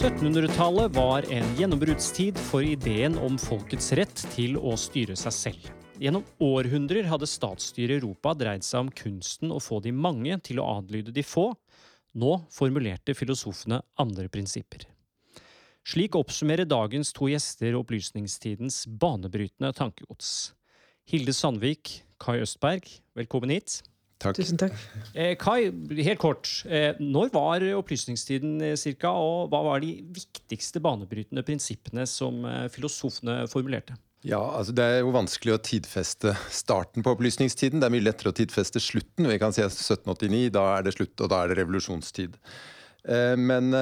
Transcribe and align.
1700-tallet 0.00 0.94
var 0.96 1.26
en 1.28 1.48
gjennombruddstid 1.58 2.38
for 2.48 2.64
ideen 2.64 3.18
om 3.20 3.34
folkets 3.36 3.90
rett 3.98 4.22
til 4.32 4.54
å 4.56 4.72
styre 4.80 5.12
seg 5.18 5.34
selv. 5.36 5.66
Gjennom 6.00 6.24
århundrer 6.40 7.04
hadde 7.10 7.28
statsstyret 7.28 7.98
i 7.98 8.00
Europa 8.00 8.32
dreid 8.32 8.64
seg 8.64 8.86
om 8.86 8.88
kunsten 8.96 9.52
å 9.52 9.58
få 9.60 9.82
de 9.84 9.92
mange 9.92 10.38
til 10.46 10.62
å 10.62 10.70
adlyde 10.78 11.12
de 11.12 11.20
få. 11.20 11.50
Nå 12.16 12.32
formulerte 12.48 13.12
filosofene 13.12 13.82
andre 14.00 14.30
prinsipper. 14.32 14.86
Slik 15.84 16.16
oppsummerer 16.16 16.64
dagens 16.64 17.12
to 17.12 17.28
gjester 17.28 17.76
opplysningstidens 17.76 18.86
banebrytende 18.88 19.74
tankegods. 19.76 20.54
Hilde 21.12 21.36
Sandvik, 21.36 21.98
Kai 22.16 22.38
Østberg, 22.40 22.88
velkommen 23.20 23.52
hit. 23.52 23.82
Takk. 24.20 24.36
Tusen 24.36 24.58
takk. 24.60 24.76
Eh, 25.16 25.32
Kai, 25.40 25.70
helt 26.04 26.20
kort. 26.20 26.48
Eh, 26.68 26.92
når 27.00 27.30
var 27.32 27.64
opplysningstiden 27.78 28.58
eh, 28.66 28.76
cirka, 28.76 29.14
og 29.16 29.48
hva 29.52 29.62
var 29.64 29.80
de 29.80 29.94
viktigste 30.12 30.82
banebrytende 30.84 31.44
prinsippene 31.46 32.04
som 32.08 32.44
eh, 32.44 32.66
filosofene 32.72 33.46
formulerte? 33.48 33.96
Ja, 34.20 34.42
altså 34.58 34.74
Det 34.76 34.84
er 34.84 34.98
jo 35.00 35.14
vanskelig 35.14 35.54
å 35.54 35.62
tidfeste 35.64 36.34
starten 36.52 37.06
på 37.06 37.14
opplysningstiden. 37.16 37.80
Det 37.80 37.88
er 37.88 37.94
mye 37.94 38.04
lettere 38.04 38.34
å 38.34 38.36
tidfeste 38.36 38.82
slutten. 38.84 39.30
Vi 39.30 39.40
kan 39.40 39.56
si 39.56 39.64
1789, 39.64 40.50
da 40.52 40.66
er 40.74 40.84
det 40.84 40.92
slutt, 40.98 41.16
og 41.16 41.32
da 41.32 41.40
er 41.40 41.48
det 41.48 41.58
revolusjonstid. 41.62 42.36
Eh, 43.08 43.32
men 43.40 43.72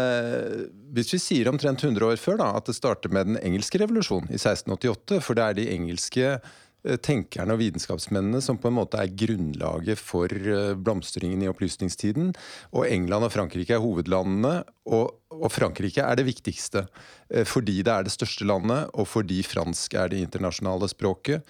hvis 0.94 1.10
vi 1.16 1.22
sier 1.24 1.50
omtrent 1.50 1.82
100 1.82 2.12
år 2.12 2.22
før 2.22 2.38
da, 2.44 2.52
at 2.54 2.70
det 2.70 2.78
starter 2.78 3.10
med 3.10 3.32
den 3.32 3.42
engelske 3.42 3.82
revolusjonen 3.82 4.30
i 4.30 4.38
1688, 4.38 5.18
for 5.18 5.34
det 5.34 5.48
er 5.48 5.58
de 5.58 5.68
engelske 5.74 6.38
tenkerne 6.96 7.54
og 7.54 7.60
vitenskapsmennene 7.60 8.40
som 8.44 8.58
på 8.60 8.70
en 8.70 8.78
måte 8.78 9.00
er 9.00 9.12
grunnlaget 9.12 10.00
for 10.00 10.32
eh, 10.32 10.74
blomstringen 10.78 11.44
i 11.44 11.50
opplysningstiden. 11.50 12.32
Og 12.72 12.88
England 12.88 13.28
og 13.28 13.34
Frankrike 13.34 13.76
er 13.76 13.84
hovedlandene, 13.84 14.62
og, 14.88 15.18
og, 15.34 15.48
Frankrike 15.52 16.04
er 16.04 16.18
det 16.18 16.28
viktigste. 16.30 16.86
Eh, 17.28 17.44
fordi 17.48 17.82
det 17.82 17.94
er 17.94 18.06
det 18.06 18.14
største 18.14 18.48
landet, 18.48 18.88
og 18.94 19.08
fordi 19.10 19.42
fransk 19.46 19.98
er 20.00 20.12
det 20.12 20.22
internasjonale 20.24 20.90
språket. 20.90 21.44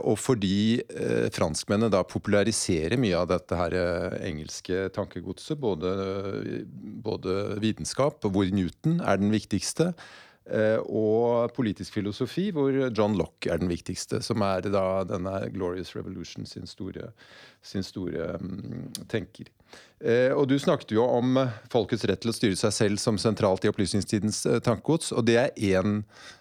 Og 0.00 0.14
fordi 0.16 0.80
franskmennene 1.36 1.92
da 1.92 1.98
populariserer 2.08 2.96
mye 2.96 3.18
av 3.18 3.26
dette 3.28 3.52
her 3.52 3.74
engelske 4.24 4.86
tankegodset. 4.96 5.60
Både, 5.60 5.90
både 7.04 7.34
vitenskap, 7.60 8.24
hvor 8.32 8.48
Newton 8.48 9.02
er 9.04 9.20
den 9.20 9.28
viktigste 9.28 9.90
Eh, 9.92 10.27
og 10.48 11.52
politisk 11.56 11.98
filosofi, 11.98 12.48
hvor 12.56 12.72
John 12.96 13.16
Lock 13.18 13.46
er 13.46 13.60
den 13.60 13.68
viktigste. 13.68 14.22
Som 14.24 14.44
er 14.46 14.64
da 14.68 15.02
denne 15.04 15.34
Glorious 15.54 15.94
Revolution 15.96 16.46
sin 16.48 16.66
store, 16.66 17.12
sin 17.62 17.84
store 17.84 18.34
um, 18.40 18.88
tenker. 19.12 19.50
Eh, 20.00 20.32
og 20.32 20.48
Du 20.48 20.56
snakket 20.58 20.94
jo 20.96 21.04
om 21.04 21.36
folkets 21.72 22.06
rett 22.08 22.22
til 22.22 22.32
å 22.32 22.36
styre 22.36 22.56
seg 22.56 22.72
selv 22.72 23.02
som 23.02 23.18
sentralt 23.20 23.66
i 23.66 23.72
opplysningstidens 23.72 24.44
uh, 24.48 24.58
tankegods. 24.64 25.12
Og 25.12 25.26
det 25.28 25.38
er 25.42 25.52
én 25.58 26.02
Eh, 26.02 26.37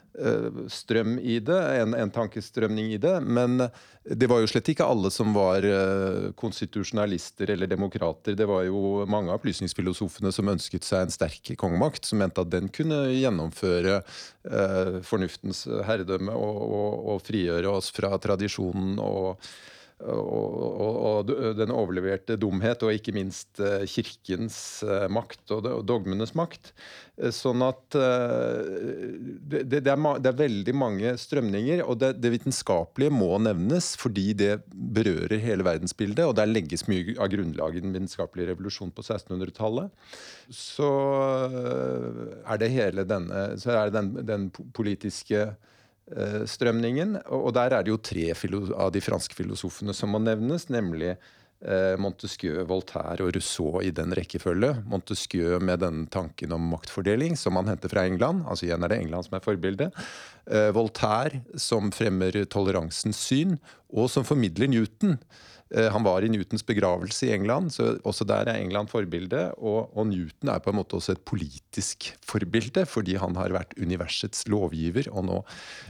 strøm 0.74 1.18
i 1.20 1.38
det, 1.46 1.60
en, 1.82 1.94
en, 1.94 2.12
tankestrømning 2.12 2.90
i 2.96 2.98
det. 3.02 3.14
Men 3.22 3.68
det 4.04 4.30
var 4.30 4.42
jo 4.42 4.50
slett 4.50 4.72
ikke 4.72 4.88
alle 4.88 5.12
som 5.14 5.34
var 5.36 5.66
uh, 5.68 6.30
konstitusjonalister 6.40 7.52
eller 7.54 7.70
demokrater. 7.70 8.38
Det 8.38 8.48
var 8.50 8.66
jo 8.66 9.06
mange 9.10 9.32
av 9.32 9.42
opplysningsfilosofene 9.42 10.32
som 10.34 10.50
ønsket 10.54 10.88
seg 10.88 11.06
en 11.06 11.14
sterk 11.14 11.54
kongemakt, 11.60 12.08
som 12.08 12.22
mente 12.24 12.42
at 12.42 12.54
den 12.54 12.72
kunne 12.74 13.04
gjennomføre 13.14 14.02
uh, 14.02 15.00
fornuftens 15.06 15.66
herredømme 15.88 16.34
og, 16.34 16.62
og, 16.66 16.94
og, 17.14 17.26
frigjøre 17.28 17.78
oss 17.78 17.92
fra 17.94 18.14
tradisjonen 18.24 18.98
og 19.04 19.44
og, 19.98 20.58
og, 20.78 20.98
og, 21.10 21.32
den 21.58 21.72
overleverte 21.74 22.36
dumhet, 22.38 22.84
og 22.86 22.94
ikke 22.94 23.16
minst 23.16 23.58
eh, 23.58 23.82
kirkens 23.90 24.84
eh, 24.86 25.08
makt 25.10 25.54
og 25.56 25.66
dogmenes 25.90 26.36
makt. 26.38 26.70
Eh, 27.18 27.34
sånn 27.34 27.64
at 27.66 27.98
det, 27.98 29.64
det, 29.66 29.82
er, 29.82 29.98
det 30.22 30.30
er, 30.30 30.38
veldig 30.38 30.76
mange 30.78 31.16
strømninger, 31.18 31.82
og 31.82 31.98
det, 32.04 32.12
det, 32.22 32.30
vitenskapelige 32.36 33.16
må 33.16 33.32
nevnes 33.42 33.96
fordi 33.98 34.28
det 34.38 34.52
berører 34.70 35.42
hele 35.42 35.66
verdensbildet, 35.66 36.28
og 36.28 36.38
der 36.38 36.52
legges 36.52 36.86
mye 36.92 37.18
av 37.18 37.32
grunnlaget 37.34 37.82
i 37.82 37.88
den 37.88 37.98
vitenskapelige 37.98 38.52
revolusjonen 38.52 38.94
på 38.94 39.02
1600-tallet. 39.02 40.14
Så 40.54 40.92
er 42.46 42.62
det 42.62 42.70
hele 42.76 43.08
denne, 43.08 43.48
så 43.58 43.74
er 43.74 43.90
det 43.90 43.98
den, 43.98 44.14
den 44.30 44.52
politiske 44.78 45.50
strømningen. 46.48 47.18
Og 47.36 47.50
der 47.58 47.74
er 47.76 47.84
det 47.84 47.92
jo 47.92 48.00
tre 48.00 48.30
av 48.32 48.94
de 48.96 49.02
franske 49.04 49.36
filosofene 49.36 49.96
som 49.96 50.14
må 50.14 50.22
nevnes, 50.24 50.70
nemlig 50.72 51.16
eh, 51.66 51.96
Montesquieu, 52.00 52.62
Voltaire 52.70 53.26
og 53.26 53.34
Rousseau 53.36 53.82
i 53.84 53.92
den 53.96 54.14
rekkefølge. 54.16 54.74
Montesquieu 54.90 55.60
med 55.60 55.82
den 55.84 56.06
tanken 56.14 56.54
om 56.56 56.70
maktfordeling 56.74 57.38
som 57.40 57.58
han 57.60 57.72
henter 57.72 57.92
fra 57.92 58.06
England. 58.08 58.46
altså 58.48 58.68
Igjen 58.68 58.84
er 58.84 58.94
det 58.94 59.02
England 59.02 59.28
som 59.28 59.38
er 59.38 59.46
forbildet. 59.46 60.08
Eh, 60.48 60.70
Voltaire 60.76 61.44
som 61.60 61.92
fremmer 61.92 62.44
toleransens 62.46 63.20
syn, 63.30 63.58
og 63.90 64.12
som 64.12 64.28
formidler 64.28 64.70
Newton. 64.72 65.18
Eh, 65.70 65.90
han 65.92 66.04
var 66.04 66.24
i 66.24 66.30
Newtons 66.32 66.66
begravelse 66.66 67.28
i 67.28 67.34
England, 67.36 67.74
så 67.76 67.96
også 68.08 68.28
der 68.28 68.48
er 68.48 68.62
England 68.62 68.92
forbilde. 68.92 69.50
Og, 69.58 69.92
og, 69.92 70.08
Newton 70.08 70.52
er 70.54 70.64
på 70.64 70.72
en 70.72 70.80
måte 70.80 70.98
også 70.98 71.16
et 71.16 71.24
politisk 71.28 72.12
forbilde, 72.26 72.86
fordi 72.88 73.18
han 73.20 73.36
har 73.40 73.56
vært 73.56 73.76
universets 73.80 74.48
lovgiver. 74.52 75.10
Og 75.12 75.28
nå 75.28 75.40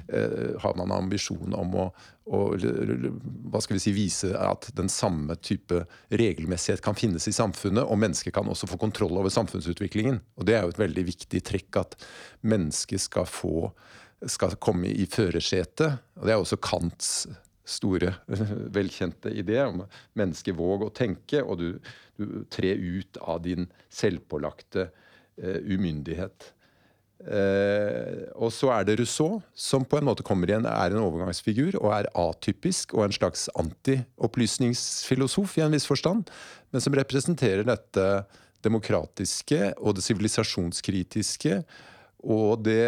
eh, 0.09 0.55
har 0.63 0.77
man 0.79 0.95
ambisjon 0.95 1.53
om 1.57 1.77
å, 1.77 1.87
å, 2.25 2.41
hva 2.57 3.61
skal 3.63 3.77
vi 3.77 3.83
si, 3.83 3.95
vise 3.95 4.33
at 4.37 4.71
den 4.77 4.89
samme 4.91 5.37
type 5.37 5.83
regelmessighet 6.09 6.83
kan 6.85 6.97
finnes 6.97 7.29
i 7.29 7.35
samfunnet, 7.35 7.85
og 7.85 8.01
mennesket 8.01 8.35
kan 8.35 8.49
også 8.49 8.69
få 8.71 8.81
kontroll 8.81 9.19
over 9.21 9.33
samfunnsutviklingen. 9.33 10.21
Og 10.39 10.49
Det 10.49 10.57
er 10.57 10.65
jo 10.65 10.73
et 10.73 10.85
veldig 10.87 11.07
viktig 11.13 11.45
trekk 11.45 11.83
at 11.85 12.01
mennesket 12.47 13.05
skal 13.05 13.29
få 13.29 13.69
skal 14.25 14.55
komme 14.57 14.89
i 14.89 15.03
førersetet. 15.05 15.99
og 16.17 16.23
Det 16.25 16.33
er 16.33 16.39
også 16.41 16.57
Kants 16.57 17.27
store, 17.67 18.15
velkjente 18.77 19.33
idé 19.35 19.59
om 19.65 19.83
mennesket 20.17 20.57
våg 20.57 20.87
å 20.87 20.93
tenke, 20.95 21.43
og 21.43 21.61
du, 21.61 21.69
du 22.17 22.45
tre 22.53 22.73
ut 22.73 23.19
av 23.21 23.43
din 23.45 23.67
selvpålagte 23.93 24.87
uh, 24.87 25.59
umyndighet. 25.67 26.53
Uh, 27.17 28.29
og 28.37 28.51
så 28.53 28.69
er 28.75 28.87
det 28.87 28.99
Rousseau, 28.99 29.41
som 29.57 29.85
på 29.85 29.99
en 29.99 30.07
måte 30.07 30.25
kommer 30.25 30.49
igjen, 30.49 30.67
er 30.69 30.93
en 30.93 31.01
overgangsfigur 31.01 31.79
og 31.81 31.91
er 31.95 32.09
atypisk 32.13 32.93
og 32.95 33.07
en 33.07 33.15
slags 33.15 33.47
antiopplysningsfilosof 33.57 35.57
i 35.57 35.65
en 35.65 35.73
viss 35.73 35.89
forstand, 35.89 36.29
men 36.71 36.83
som 36.83 36.95
representerer 36.95 37.65
dette 37.67 38.05
demokratiske 38.65 39.73
og 39.77 39.97
det 39.97 40.05
sivilisasjonskritiske 40.05 41.61
og, 42.25 42.63
det, 42.65 42.81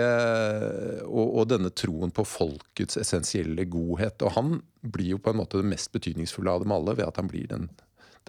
og, 1.06 1.26
og, 1.28 1.44
denne 1.52 1.70
troen 1.70 2.10
på 2.14 2.26
folkets 2.26 2.98
essensielle 2.98 3.68
godhet. 3.70 4.26
Og 4.26 4.34
han 4.36 4.56
blir 4.82 5.14
jo 5.14 5.22
på 5.22 5.34
en 5.34 5.42
måte 5.44 5.62
det 5.62 5.70
mest 5.70 5.94
betydningsfulle 5.94 6.52
av 6.52 6.66
dem 6.66 6.74
alle 6.74 6.98
ved 6.98 7.06
at 7.06 7.20
han 7.22 7.30
blir 7.30 7.46
den, 7.52 7.68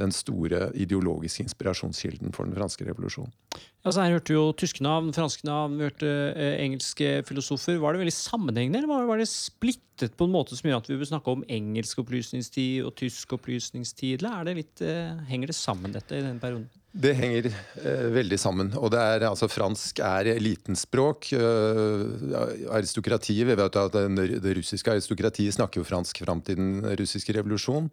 den 0.00 0.12
store 0.12 0.68
ideologiske 0.76 1.46
inspirasjonskilden 1.46 2.34
for 2.36 2.48
den 2.48 2.56
franske 2.58 2.84
revolusjonen. 2.88 3.32
Altså 3.80 4.04
her 4.04 4.18
hørte 4.18 4.36
jo 4.36 4.42
tyske 4.60 4.84
navn, 4.84 5.08
franske 5.16 5.46
navn, 5.48 5.78
vi 5.78 5.86
hørte 5.88 6.10
eh, 6.34 6.58
engelske 6.66 7.22
filosofer. 7.28 7.80
Var 7.80 7.96
det 7.96 8.02
veldig 8.02 8.16
sammenhengende, 8.16 8.82
eller 8.82 8.92
var, 8.92 9.06
var 9.08 9.22
det 9.22 9.30
splittet 9.32 10.18
på 10.20 10.28
en 10.28 10.34
måte 10.34 10.58
som 10.58 10.68
gjør 10.68 10.82
at 10.82 10.90
vi 10.90 10.98
vil 11.00 11.08
snakke 11.08 11.32
om 11.32 11.46
engelsk 11.48 12.04
opplysningstid 12.04 12.84
og 12.84 12.92
tysk 13.00 13.32
opplysningstid? 13.38 14.20
Eller 14.20 14.36
er 14.36 14.50
det 14.50 14.58
litt, 14.60 14.84
eh, 14.84 15.24
henger 15.32 15.52
det 15.52 15.56
sammen, 15.56 15.96
dette, 15.96 16.12
i 16.12 16.26
denne 16.26 16.42
perioden? 16.42 16.68
Det 16.90 17.12
henger 17.14 17.46
eh, 17.46 18.06
veldig 18.10 18.38
sammen. 18.40 18.72
og 18.74 18.90
det 18.90 18.98
er, 18.98 19.24
altså, 19.28 19.46
Fransk 19.46 20.00
er 20.02 20.32
elitenspråk. 20.32 21.30
Uh, 21.38 22.34
aristokratiet, 22.74 23.46
vi 23.46 23.54
vet 23.54 23.78
at 23.78 23.94
det, 23.94 24.26
det 24.42 24.56
russiske 24.58 24.90
aristokratiet 24.90 25.54
snakker 25.54 25.80
jo 25.80 25.86
fransk 25.86 26.24
fram 26.24 26.42
til 26.42 26.58
den 26.58 26.82
russiske 26.98 27.36
revolusjonen. 27.38 27.92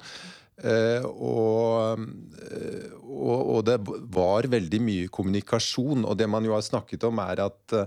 Eh, 0.58 1.06
og, 1.06 2.02
og, 3.06 3.42
og, 3.54 3.60
det 3.70 3.78
var 3.86 4.50
veldig 4.50 4.82
mye 4.82 5.12
kommunikasjon. 5.14 6.02
Og 6.02 6.18
det 6.18 6.30
man 6.30 6.46
jo 6.50 6.58
har 6.58 6.66
snakket 6.66 7.06
om, 7.06 7.22
er 7.22 7.46
at 7.46 7.78
uh, 7.78 7.86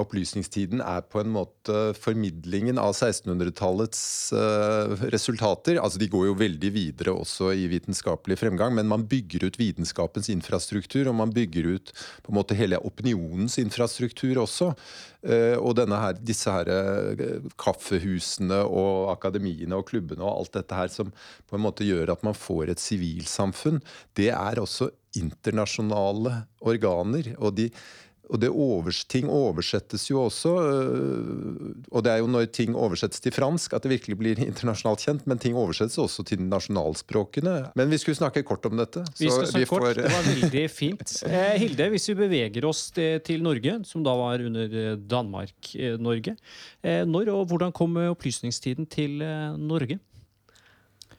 opplysningstiden 0.00 0.82
er 0.84 1.04
på 1.10 1.20
en 1.20 1.30
måte 1.34 1.92
formidlingen 1.98 2.78
av 2.80 2.92
1600-tallets 2.94 4.02
uh, 4.34 4.94
resultater. 5.12 5.78
Altså 5.80 6.00
De 6.02 6.08
går 6.12 6.28
jo 6.28 6.36
veldig 6.40 6.70
videre 6.74 7.14
også 7.14 7.52
i 7.56 7.66
vitenskapelig 7.72 8.38
fremgang, 8.40 8.74
men 8.76 8.90
man 8.90 9.06
bygger 9.10 9.46
ut 9.48 9.58
vitenskapens 9.60 10.30
infrastruktur, 10.32 11.08
og 11.10 11.18
man 11.20 11.34
bygger 11.34 11.70
ut 11.76 11.94
på 12.24 12.32
en 12.32 12.38
måte 12.38 12.58
hele 12.58 12.80
opinionens 12.84 13.58
infrastruktur 13.62 14.42
også. 14.44 14.72
Uh, 15.24 15.56
og 15.56 15.80
her, 15.80 16.18
disse 16.20 16.52
her 16.52 16.68
uh, 16.68 17.48
kaffehusene 17.60 18.60
og 18.68 19.12
akademiene 19.14 19.78
og 19.78 19.88
klubbene 19.88 20.24
og 20.24 20.42
alt 20.42 20.58
dette 20.58 20.76
her 20.76 20.92
som 20.92 21.14
på 21.48 21.56
en 21.56 21.64
måte 21.64 21.86
gjør 21.86 22.12
at 22.12 22.26
man 22.26 22.36
får 22.36 22.74
et 22.74 22.82
sivilsamfunn, 22.82 23.80
det 24.18 24.30
er 24.34 24.60
også 24.60 24.90
internasjonale 25.18 26.42
organer. 26.60 27.34
og 27.38 27.54
de 27.56 27.70
Og 28.32 28.40
det 28.40 28.48
overs, 28.48 29.02
ting 29.10 29.28
oversettes 29.28 30.06
jo 30.08 30.22
også. 30.24 30.52
Og 31.92 32.04
det 32.04 32.12
er 32.12 32.22
jo 32.22 32.30
når 32.30 32.48
ting 32.56 32.76
oversettes 32.76 33.20
til 33.24 33.34
fransk 33.34 33.74
at 33.76 33.84
det 33.84 33.92
virkelig 33.92 34.16
blir 34.20 34.40
internasjonalt 34.40 35.04
kjent, 35.04 35.26
men 35.28 35.40
ting 35.42 35.58
oversettes 35.60 35.98
også 36.00 36.24
til 36.28 36.40
nasjonalspråkene. 36.48 37.56
Men 37.76 37.92
vi 37.92 38.00
skulle 38.00 38.18
snakke 38.18 38.44
kort 38.46 38.64
om 38.70 38.78
dette. 38.80 39.04
vi 39.18 39.28
skal 39.28 39.50
snakke 39.50 39.70
kort. 39.70 40.00
Det 40.00 40.08
var 40.08 40.30
veldig 40.30 40.66
fint. 40.72 41.16
Eh, 41.34 41.56
Hilde, 41.58 41.86
hvis 41.90 42.06
vi 42.10 42.14
beveger 42.16 42.64
oss 42.68 42.86
til 42.94 43.42
Norge, 43.42 43.78
som 43.88 44.04
da 44.06 44.12
var 44.16 44.42
under 44.44 44.94
Danmark-Norge. 45.10 46.34
Eh, 46.84 47.02
når 47.08 47.30
og 47.32 47.46
hvordan 47.50 47.72
kom 47.74 47.96
opplysningstiden 47.96 48.86
til 48.90 49.22
Norge? 49.58 49.98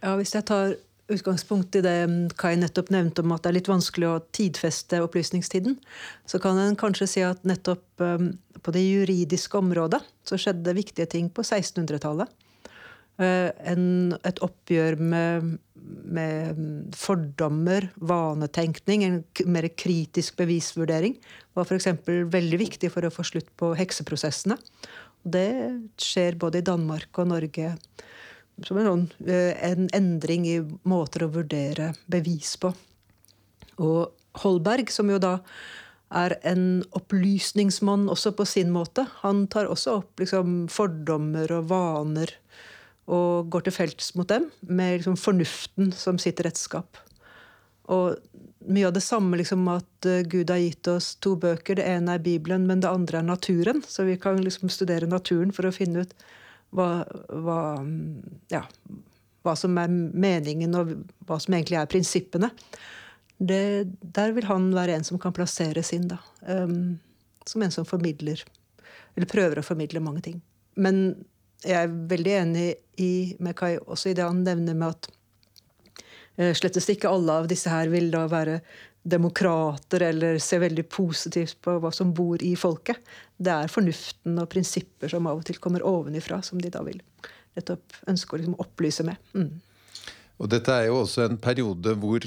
Ja, 0.02 0.16
Hvis 0.16 0.36
jeg 0.36 0.46
tar 0.46 0.76
utgangspunkt 1.12 1.76
i 1.78 1.84
det 1.86 1.98
Kai 2.40 2.56
nettopp 2.58 2.90
nevnte 2.94 3.24
om 3.26 3.34
at 3.36 3.44
det 3.44 3.52
er 3.52 3.58
litt 3.60 3.70
vanskelig 3.70 4.08
å 4.10 4.22
tidfeste 4.36 5.02
opplysningstiden, 5.06 5.78
så 6.26 6.42
kan 6.42 6.60
en 6.62 6.78
kanskje 6.80 7.10
si 7.10 7.26
at 7.26 7.44
nettopp 7.48 8.02
um, 8.02 8.32
på 8.66 8.74
det 8.74 8.86
juridiske 8.86 9.60
området 9.60 10.02
så 10.26 10.40
skjedde 10.42 10.78
viktige 10.78 11.10
ting 11.12 11.30
på 11.30 11.46
1600-tallet. 11.46 12.32
Uh, 13.22 13.52
et 14.28 14.42
oppgjør 14.44 14.98
med, 15.00 15.54
med, 16.18 16.66
fordommer, 16.98 17.92
vanetenkning, 18.02 19.06
en 19.06 19.22
mer 19.48 19.70
kritisk 19.78 20.40
bevisvurdering, 20.42 21.20
var 21.56 21.70
f.eks. 21.70 21.92
veldig 22.34 22.62
viktig 22.66 22.92
for 22.92 23.06
å 23.06 23.14
få 23.14 23.28
slutt 23.28 23.54
på 23.60 23.76
hekseprosessene. 23.78 24.58
Det 25.26 25.50
skjer 26.02 26.38
både 26.42 26.62
i 26.62 26.66
Danmark 26.66 27.18
og 27.22 27.32
Norge 27.32 27.72
som 28.64 28.78
en, 28.80 28.88
sånn, 28.88 29.08
eh, 29.28 29.54
en 29.68 29.90
endring 29.96 30.46
i 30.48 30.60
måter 30.88 31.26
å 31.26 31.32
vurdere 31.34 31.94
bevis 32.12 32.56
på. 32.62 32.72
Og 33.84 34.14
Holberg, 34.44 34.92
som 34.92 35.10
jo 35.12 35.20
da 35.20 35.40
er 36.16 36.38
en 36.48 36.84
opplysningsmann 36.96 38.08
også 38.12 38.36
på 38.38 38.46
sin 38.48 38.72
måte, 38.72 39.08
han 39.24 39.46
tar 39.52 39.68
også 39.72 40.00
opp 40.00 40.22
liksom, 40.22 40.68
fordommer 40.72 41.52
og 41.58 41.72
vaner 41.72 42.32
og 43.12 43.50
går 43.54 43.66
til 43.66 43.76
felts 43.76 44.14
mot 44.18 44.30
dem 44.30 44.48
med 44.66 45.00
liksom, 45.00 45.18
fornuften 45.20 45.92
som 45.94 46.18
sitt 46.22 46.40
redskap. 46.46 46.98
Og 47.92 48.16
mye 48.66 48.88
av 48.88 48.96
det 48.96 49.04
samme 49.06 49.38
liksom, 49.38 49.68
at 49.70 50.08
uh, 50.10 50.24
Gud 50.26 50.50
har 50.50 50.62
gitt 50.62 50.88
oss 50.90 51.12
to 51.22 51.36
bøker. 51.38 51.78
Det 51.78 51.86
ene 51.86 52.16
er 52.16 52.24
Bibelen, 52.26 52.66
men 52.66 52.82
det 52.82 52.90
andre 52.90 53.22
er 53.22 53.28
naturen. 53.28 53.84
Så 53.86 54.08
vi 54.08 54.18
kan 54.22 54.42
liksom, 54.42 54.72
studere 54.74 55.10
naturen 55.10 55.54
for 55.54 55.68
å 55.68 55.76
finne 55.76 56.06
ut 56.06 56.16
hva, 56.76 56.90
hva, 57.30 57.60
ja, 58.52 58.64
hva 59.46 59.56
som 59.60 59.78
er 59.82 59.92
meningen, 59.92 60.76
og 60.78 60.94
hva 61.28 61.40
som 61.42 61.56
egentlig 61.56 61.80
er 61.80 61.90
prinsippene. 61.92 62.52
Det, 63.38 63.62
der 64.16 64.34
vil 64.36 64.48
han 64.48 64.70
være 64.76 64.96
en 64.96 65.08
som 65.08 65.20
kan 65.22 65.36
plasseres 65.36 65.92
inn. 65.96 66.08
da. 66.12 66.20
Um, 66.48 66.98
som 67.46 67.62
en 67.62 67.74
som 67.74 67.86
formidler, 67.86 68.42
eller 69.16 69.30
prøver 69.30 69.62
å 69.62 69.66
formidle 69.66 70.02
mange 70.04 70.24
ting. 70.26 70.40
Men 70.76 71.04
jeg 71.66 71.78
er 71.78 72.00
veldig 72.10 72.34
enig 72.40 72.66
i, 73.02 73.36
med 73.40 73.56
Kai 73.58 73.76
også 73.78 74.12
i 74.12 74.18
det 74.18 74.26
han 74.26 74.44
nevner 74.46 74.78
med 74.78 74.96
at 74.96 75.10
uh, 76.40 76.54
slettest 76.58 76.92
ikke 76.96 77.12
alle 77.12 77.42
av 77.44 77.50
disse 77.52 77.72
her 77.72 77.92
vil 77.94 78.10
da 78.14 78.26
være 78.32 78.60
demokrater 79.06 80.02
eller 80.08 80.40
ser 80.42 80.64
veldig 80.64 80.88
positivt 80.90 81.60
på 81.62 81.78
hva 81.82 81.92
som 81.94 82.14
bor 82.18 82.42
i 82.42 82.56
folket. 82.58 82.98
Det 83.38 83.54
er 83.54 83.70
fornuften 83.72 84.40
og 84.42 84.50
prinsipper 84.50 85.12
som 85.12 85.28
av 85.30 85.42
og 85.42 85.46
til 85.46 85.60
kommer 85.62 85.86
ovenifra, 85.86 86.42
som 86.42 86.62
de 86.62 86.72
da 86.74 86.82
vil 86.88 87.04
nettopp 87.56 88.02
ønske 88.10 88.36
å 88.36 88.42
liksom 88.42 88.58
opplyse 88.64 89.06
med. 89.06 89.22
Mm. 89.38 89.54
Og 90.42 90.50
dette 90.52 90.74
er 90.74 90.90
jo 90.90 90.98
også 91.04 91.30
en 91.30 91.38
periode 91.40 91.94
hvor 92.02 92.26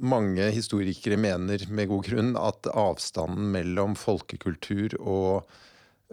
mange 0.00 0.46
historikere 0.54 1.18
mener 1.20 1.66
med 1.68 1.90
god 1.90 2.06
grunn 2.06 2.32
at 2.40 2.70
avstanden 2.70 3.50
mellom 3.52 3.98
folkekultur 3.98 4.96
og 5.02 5.50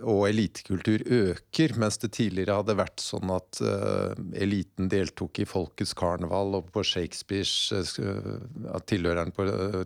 og 0.04 0.26
elitekultur 0.30 1.04
øker, 1.06 1.74
mens 1.80 2.00
det 2.02 2.12
tidligere 2.16 2.60
hadde 2.60 2.76
vært 2.80 3.02
sånn 3.04 3.32
at 3.34 3.62
uh, 3.64 4.14
eliten 4.38 4.90
deltok 4.92 5.42
i 5.44 5.48
folkets 5.50 5.96
karneval 5.98 6.58
og 6.60 6.70
på 6.74 6.84
Shakespeares 6.88 7.98
uh, 8.00 8.38
At 8.76 8.88
tilhøreren 8.92 9.34
på, 9.36 9.48
uh, 9.48 9.82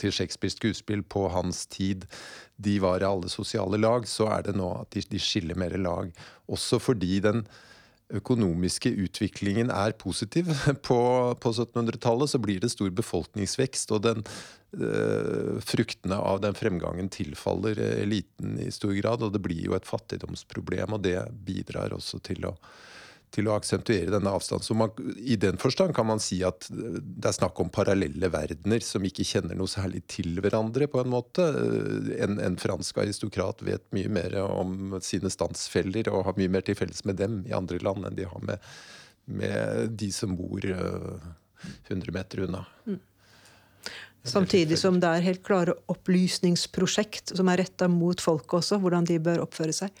til 0.00 0.14
Shakespeares 0.14 0.58
skuespill 0.58 1.02
på 1.02 1.26
hans 1.32 1.64
tid, 1.72 2.08
de 2.56 2.78
var 2.82 3.04
i 3.04 3.08
alle 3.08 3.30
sosiale 3.32 3.80
lag, 3.80 4.08
så 4.08 4.30
er 4.36 4.48
det 4.48 4.56
nå 4.58 4.72
at 4.80 4.92
de, 4.96 5.04
de 5.10 5.22
skiller 5.22 5.58
mer 5.58 5.76
lag. 5.80 6.12
Også 6.52 6.80
fordi 6.82 7.20
den 7.24 7.46
økonomiske 8.14 8.92
utviklingen 9.06 9.70
er 9.74 9.96
positiv. 9.98 10.50
På, 10.86 10.98
på 11.40 11.52
1700-tallet 11.52 12.30
så 12.30 12.40
blir 12.42 12.60
det 12.62 12.70
stor 12.74 12.90
befolkningsvekst, 12.94 13.92
og 13.96 14.04
den, 14.06 14.24
øh, 14.78 15.56
fruktene 15.64 16.18
av 16.20 16.42
den 16.44 16.54
fremgangen 16.58 17.10
tilfaller 17.12 17.80
eliten 17.96 18.60
i 18.62 18.70
stor 18.74 18.94
grad. 19.00 19.26
Og 19.26 19.34
det 19.34 19.42
blir 19.42 19.64
jo 19.66 19.76
et 19.78 19.88
fattigdomsproblem, 19.88 20.94
og 20.98 21.02
det 21.06 21.18
bidrar 21.46 21.96
også 21.96 22.22
til 22.26 22.46
å 22.46 22.56
til 23.34 23.48
å 23.50 23.56
aksentuere 23.56 24.12
denne 24.12 24.32
avstanden. 24.32 24.64
Så 24.64 24.76
man, 24.78 24.92
I 25.16 25.36
den 25.40 25.58
forstand 25.60 25.94
kan 25.96 26.08
man 26.08 26.20
si 26.22 26.38
at 26.46 26.68
det 26.70 27.28
er 27.28 27.36
snakk 27.36 27.58
om 27.60 27.72
parallelle 27.72 28.30
verdener 28.32 28.84
som 28.84 29.04
ikke 29.04 29.26
kjenner 29.26 29.58
noe 29.58 29.70
særlig 29.70 30.04
til 30.12 30.38
hverandre, 30.42 30.88
på 30.90 31.02
en 31.02 31.12
måte. 31.12 31.46
En, 32.22 32.38
en 32.42 32.58
fransk 32.60 33.02
aristokrat 33.02 33.64
vet 33.66 33.84
mye 33.96 34.12
mer 34.12 34.38
om 34.44 34.96
sine 35.04 35.32
standsfeller 35.32 36.12
og 36.12 36.24
har 36.30 36.38
mye 36.38 36.54
mer 36.56 36.66
til 36.66 36.78
felles 36.78 37.04
med 37.08 37.20
dem 37.20 37.42
i 37.48 37.56
andre 37.56 37.82
land 37.84 38.08
enn 38.08 38.18
de 38.18 38.28
har 38.30 38.46
med, 38.46 38.70
med 39.26 39.92
de 39.98 40.12
som 40.14 40.36
bor 40.38 40.64
uh, 40.70 41.28
100 41.90 42.14
meter 42.14 42.46
unna. 42.46 42.64
Mm. 42.86 43.02
Samtidig 44.26 44.78
som 44.80 44.98
det 45.00 45.08
er 45.08 45.24
helt 45.28 45.42
klare 45.46 45.76
opplysningsprosjekt 45.92 47.30
som 47.38 47.46
er 47.50 47.62
retta 47.62 47.86
mot 47.90 48.20
folket 48.22 48.58
også, 48.58 48.80
hvordan 48.82 49.06
de 49.06 49.20
bør 49.22 49.44
oppføre 49.44 49.74
seg. 49.76 49.92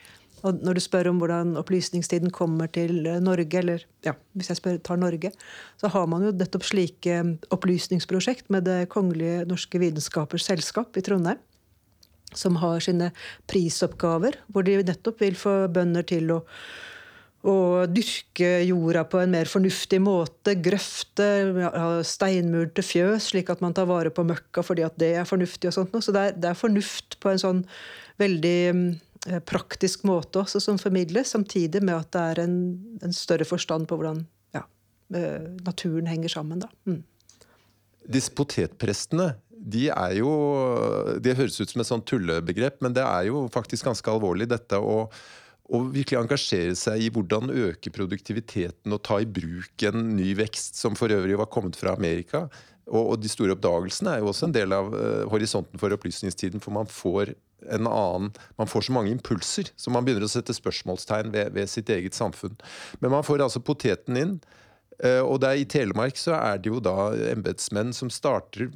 Og 0.44 0.60
når 0.60 0.76
du 0.76 0.82
spør 0.84 1.10
om 1.10 1.20
hvordan 1.20 1.54
opplysningstiden 1.60 2.32
kommer 2.34 2.68
til 2.72 3.06
eh, 3.08 3.20
Norge, 3.24 3.60
eller 3.62 3.84
ja, 4.04 4.12
hvis 4.36 4.50
jeg 4.52 4.60
spør, 4.60 4.80
tar 4.84 5.00
Norge, 5.00 5.32
så 5.80 5.90
har 5.92 6.08
man 6.10 6.26
jo 6.26 6.34
nettopp 6.36 6.66
slike 6.68 7.20
mm, 7.24 7.36
opplysningsprosjekt 7.56 8.50
med 8.52 8.68
Det 8.68 8.80
kongelige 8.92 9.46
norske 9.48 9.80
vitenskapers 9.80 10.48
selskap 10.50 10.96
i 10.96 11.04
Trondheim. 11.06 11.40
Som 12.36 12.58
har 12.60 12.82
sine 12.84 13.12
prisoppgaver, 13.48 14.36
hvor 14.52 14.66
de 14.66 14.82
nettopp 14.84 15.22
vil 15.22 15.38
få 15.38 15.62
bønder 15.72 16.04
til 16.04 16.34
å 16.34 16.42
å 17.46 17.86
dyrke 17.86 18.48
jorda 18.66 19.04
på 19.06 19.20
en 19.22 19.30
mer 19.30 19.46
fornuftig 19.50 20.00
måte. 20.02 20.56
Grøfte, 20.58 21.26
steinmurte 22.06 22.82
fjøs, 22.82 23.30
slik 23.30 23.52
at 23.52 23.62
man 23.62 23.76
tar 23.76 23.86
vare 23.86 24.10
på 24.10 24.24
møkka 24.26 24.64
fordi 24.66 24.82
at 24.86 24.96
det 24.98 25.12
er 25.20 25.28
fornuftig. 25.28 25.70
og 25.70 25.76
sånt. 25.76 25.94
Så 26.02 26.14
det 26.14 26.24
er, 26.24 26.34
det 26.34 26.50
er 26.50 26.58
fornuft 26.58 27.18
på 27.22 27.30
en 27.30 27.42
sånn 27.42 27.62
veldig 28.18 28.58
mm, 28.74 28.88
praktisk 29.48 30.04
måte 30.06 30.42
også 30.42 30.60
som 30.62 30.78
formidles, 30.80 31.32
samtidig 31.34 31.82
med 31.84 31.96
at 31.96 32.12
det 32.14 32.22
er 32.22 32.42
en, 32.44 32.56
en 33.04 33.14
større 33.14 33.46
forstand 33.48 33.88
på 33.90 33.98
hvordan 33.98 34.22
ja, 34.54 34.62
eh, 35.14 35.48
naturen 35.66 36.06
henger 36.10 36.32
sammen. 36.36 36.62
Da. 36.62 36.70
Mm. 36.88 37.02
Disse 38.06 38.32
potetprestene 38.36 39.34
de 39.66 39.88
er 39.90 40.12
jo 40.20 40.30
Det 41.22 41.34
høres 41.38 41.58
ut 41.58 41.72
som 41.72 41.82
et 41.82 41.88
sånt 41.88 42.06
tullebegrep, 42.06 42.78
men 42.84 42.94
det 42.94 43.02
er 43.02 43.26
jo 43.30 43.46
faktisk 43.52 43.88
ganske 43.88 44.12
alvorlig, 44.12 44.48
dette 44.50 44.78
å, 44.78 45.08
å 45.66 45.80
virkelig 45.90 46.20
engasjere 46.20 46.76
seg 46.78 47.02
i 47.02 47.10
hvordan 47.10 47.50
øke 47.50 47.90
produktiviteten 47.94 48.94
og 48.94 49.02
ta 49.06 49.18
i 49.22 49.26
bruk 49.26 49.86
en 49.88 50.12
ny 50.14 50.34
vekst 50.38 50.78
som 50.78 50.94
for 50.98 51.10
øvrig 51.10 51.38
var 51.40 51.50
kommet 51.50 51.78
fra 51.78 51.96
Amerika. 51.96 52.46
Og, 52.86 53.02
og 53.02 53.16
de 53.18 53.30
store 53.32 53.56
oppdagelsene 53.56 54.14
er 54.14 54.22
jo 54.22 54.30
også 54.30 54.46
en 54.46 54.54
del 54.54 54.76
av 54.76 54.92
uh, 54.94 55.24
horisonten 55.32 55.80
for 55.82 55.90
opplysningstiden, 55.96 56.62
for 56.62 56.76
man 56.76 56.86
får 56.86 57.34
en 57.72 57.88
annen 57.88 58.32
Man 58.58 58.68
får 58.68 58.88
så 58.88 58.92
mange 58.96 59.10
impulser, 59.14 59.70
så 59.76 59.90
man 59.90 60.04
begynner 60.04 60.26
å 60.26 60.30
sette 60.30 60.54
spørsmålstegn 60.56 61.32
ved, 61.34 61.54
ved 61.56 61.70
sitt 61.72 61.90
eget 61.92 62.14
samfunn. 62.14 62.56
Men 63.00 63.14
man 63.14 63.26
får 63.26 63.44
altså 63.46 63.64
poteten 63.64 64.20
inn. 64.20 64.38
Eh, 65.04 65.20
og 65.20 65.42
der 65.42 65.58
I 65.60 65.66
Telemark 65.68 66.16
så 66.16 66.32
er 66.38 66.60
det 66.62 66.70
jo 66.70 66.78
da 66.80 67.10
embetsmenn 67.28 67.92
som 67.96 68.08
starter 68.12 68.70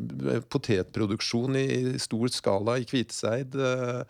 potetproduksjon 0.52 1.56
i 1.56 1.94
stor 2.02 2.28
skala 2.32 2.76
i 2.80 2.84
Kviteseid. 2.88 3.56
Eh, 3.56 4.02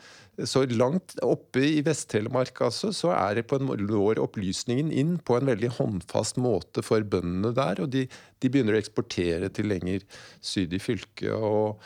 så 0.49 0.65
langt 0.73 1.15
oppe 1.23 1.63
i 1.63 1.85
Vest-Telemark 1.87 2.63
altså, 2.65 2.91
så 2.97 3.13
er 3.15 3.39
det 3.39 3.47
på 3.51 3.61
en 3.61 3.71
lår 3.79 4.19
opplysningen 4.23 4.91
inn 4.91 5.19
på 5.23 5.37
en 5.37 5.51
veldig 5.53 5.75
håndfast 5.77 6.41
måte 6.41 6.83
for 6.87 7.05
bøndene 7.05 7.55
der. 7.55 7.85
Og 7.85 7.93
de, 7.95 8.07
de 8.41 8.51
begynner 8.51 8.79
å 8.79 8.83
eksportere 8.83 9.53
til 9.55 9.71
lenger 9.71 10.07
syd 10.43 10.75
i 10.75 10.83
fylket. 10.83 11.31
og 11.37 11.79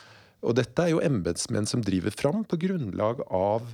og 0.45 0.59
dette 0.59 0.85
er 0.85 0.93
jo 0.93 1.03
embetsmenn 1.05 1.69
som 1.69 1.83
driver 1.85 2.15
fram 2.15 2.45
på 2.49 2.61
grunnlag 2.67 3.25
av 3.29 3.73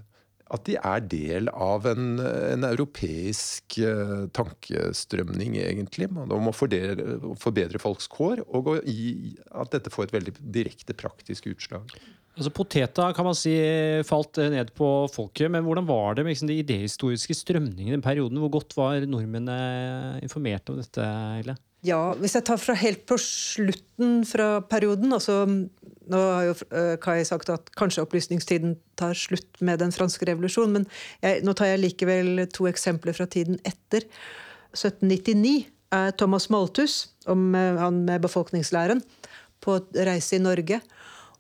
at 0.51 0.65
de 0.67 0.77
er 0.77 1.03
del 1.07 1.51
av 1.55 1.85
en, 1.87 2.19
en 2.19 2.67
europeisk 2.67 3.77
uh, 3.87 4.25
tankestrømning, 4.35 5.61
egentlig. 5.63 6.09
Om 6.11 6.51
å 6.51 6.55
forbedre, 6.55 7.21
forbedre 7.39 7.79
folks 7.83 8.11
kår, 8.11 8.43
og 8.49 8.73
i, 8.83 9.37
at 9.55 9.71
dette 9.77 9.93
får 9.95 10.09
et 10.09 10.17
veldig 10.19 10.35
direkte 10.41 10.97
praktisk 10.99 11.47
utslag. 11.53 11.95
Altså 12.35 12.53
Poteta 12.55 13.09
kan 13.15 13.27
man 13.27 13.37
si 13.37 13.53
falt 14.07 14.39
ned 14.51 14.71
på 14.75 14.89
folket, 15.13 15.51
men 15.53 15.65
hvordan 15.67 15.87
var 15.89 16.17
det 16.17 16.25
med 16.25 16.35
liksom, 16.35 16.51
de 16.51 16.61
idehistoriske 16.63 17.37
strømningene 17.37 17.93
i 17.93 17.97
den 17.99 18.05
perioden? 18.05 18.39
Hvor 18.43 18.55
godt 18.59 18.75
var 18.79 19.07
nordmennene 19.07 20.19
informert 20.25 20.71
om 20.73 20.79
dette? 20.81 21.05
Eller? 21.43 21.59
Ja, 21.87 22.13
Hvis 22.21 22.35
jeg 22.37 22.45
tar 22.45 22.61
fra 22.61 22.75
helt 22.77 23.07
på 23.09 23.17
slutten 23.21 24.21
fra 24.29 24.61
perioden, 24.61 25.13
altså 25.17 25.47
Nå 26.11 26.19
har 26.19 26.49
jo 26.49 26.55
uh, 26.75 26.97
Kai 27.01 27.23
sagt 27.25 27.49
at 27.53 27.71
kanskje 27.79 28.03
opplysningstiden 28.05 28.75
tar 28.99 29.15
slutt 29.17 29.61
med 29.65 29.79
den 29.79 29.93
franske 29.95 30.27
revolusjonen, 30.27 30.81
men 30.81 30.87
jeg, 31.23 31.45
nå 31.47 31.55
tar 31.55 31.71
jeg 31.71 31.85
likevel 31.85 32.43
to 32.51 32.67
eksempler 32.67 33.15
fra 33.15 33.29
tiden 33.31 33.61
etter. 33.63 34.09
1799 34.75 35.69
er 35.95 36.11
Thomas 36.19 36.49
Malthus, 36.51 36.97
om 37.31 37.55
uh, 37.55 37.79
han 37.79 38.03
med 38.09 38.27
befolkningslæren, 38.27 39.05
på 39.63 39.79
reise 39.95 40.41
i 40.41 40.43
Norge. 40.43 40.81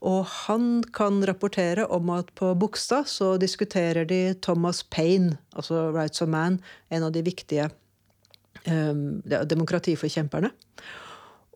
Og 0.06 0.22
han 0.46 0.84
kan 0.94 1.18
rapportere 1.26 1.88
om 1.90 2.14
at 2.14 2.30
på 2.38 2.54
Bogstad 2.54 3.10
så 3.10 3.34
diskuterer 3.42 4.06
de 4.06 4.36
Thomas 4.40 4.84
Paine, 4.86 5.34
altså 5.50 5.90
Rights 5.90 6.22
of 6.22 6.30
Man, 6.30 6.60
en 6.94 7.10
av 7.10 7.12
de 7.12 7.26
viktige 7.26 7.72
demokratiforkjemperne. 8.64 10.50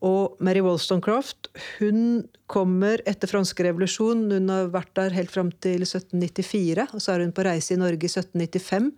Og 0.04 0.36
Mary 0.44 0.60
Wollstonecraft 0.64 1.48
hun 1.78 2.24
kommer 2.50 3.00
etter 3.08 3.30
franske 3.30 3.64
revolusjon. 3.64 4.26
Hun 4.32 4.50
har 4.52 4.72
vært 4.74 4.92
der 4.98 5.16
helt 5.16 5.32
fram 5.32 5.52
til 5.64 5.86
1794. 5.86 6.88
og 6.92 7.00
Så 7.00 7.14
er 7.14 7.24
hun 7.24 7.32
på 7.32 7.46
reise 7.46 7.74
i 7.74 7.80
Norge 7.80 8.04
i 8.04 8.12
1795. 8.12 8.90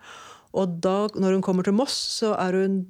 Og 0.57 0.79
da, 0.83 0.97
når 1.15 1.37
hun 1.37 1.45
kommer 1.45 1.67
til 1.67 1.77
Moss, 1.77 1.95
så 2.21 2.33
hun, 2.55 2.87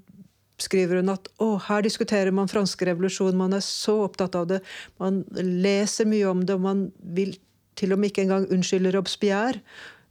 skriver 0.62 1.02
hun 1.02 1.12
at 1.12 1.28
å, 1.42 1.56
her 1.66 1.82
diskuterer 1.84 2.32
man 2.32 2.48
franske 2.48 2.88
revolusjon. 2.88 3.36
Man 3.36 3.56
er 3.56 3.64
så 3.64 3.98
opptatt 4.06 4.38
av 4.38 4.48
det. 4.54 4.62
Man 5.02 5.24
leser 5.36 6.08
mye 6.08 6.30
om 6.30 6.44
det, 6.46 6.56
og 6.56 6.64
man 6.64 6.86
vil 7.16 7.36
til 7.76 7.92
og 7.92 8.00
med 8.00 8.12
ikke 8.12 8.24
engang 8.24 8.46
unnskylde 8.54 8.94
Robespierre. 8.94 9.60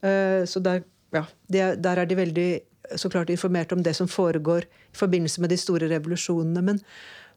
Uh, 0.06 0.46
så 0.46 0.62
der, 0.62 0.84
ja, 1.16 1.26
der 1.50 2.04
er 2.04 2.06
de 2.06 2.20
veldig 2.20 2.50
så 2.96 3.10
klart 3.12 3.32
informert 3.34 3.74
om 3.76 3.84
det 3.84 3.96
som 3.98 4.10
foregår 4.10 4.66
i 4.68 4.98
forbindelse 4.98 5.42
med 5.42 5.54
de 5.54 5.60
store 5.60 5.90
revolusjonene. 5.92 6.62
Men 6.62 6.82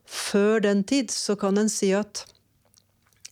før 0.08 0.62
den 0.64 0.84
tid 0.88 1.12
så 1.14 1.36
kan 1.38 1.58
en 1.60 1.72
si 1.72 1.92
at 1.96 2.24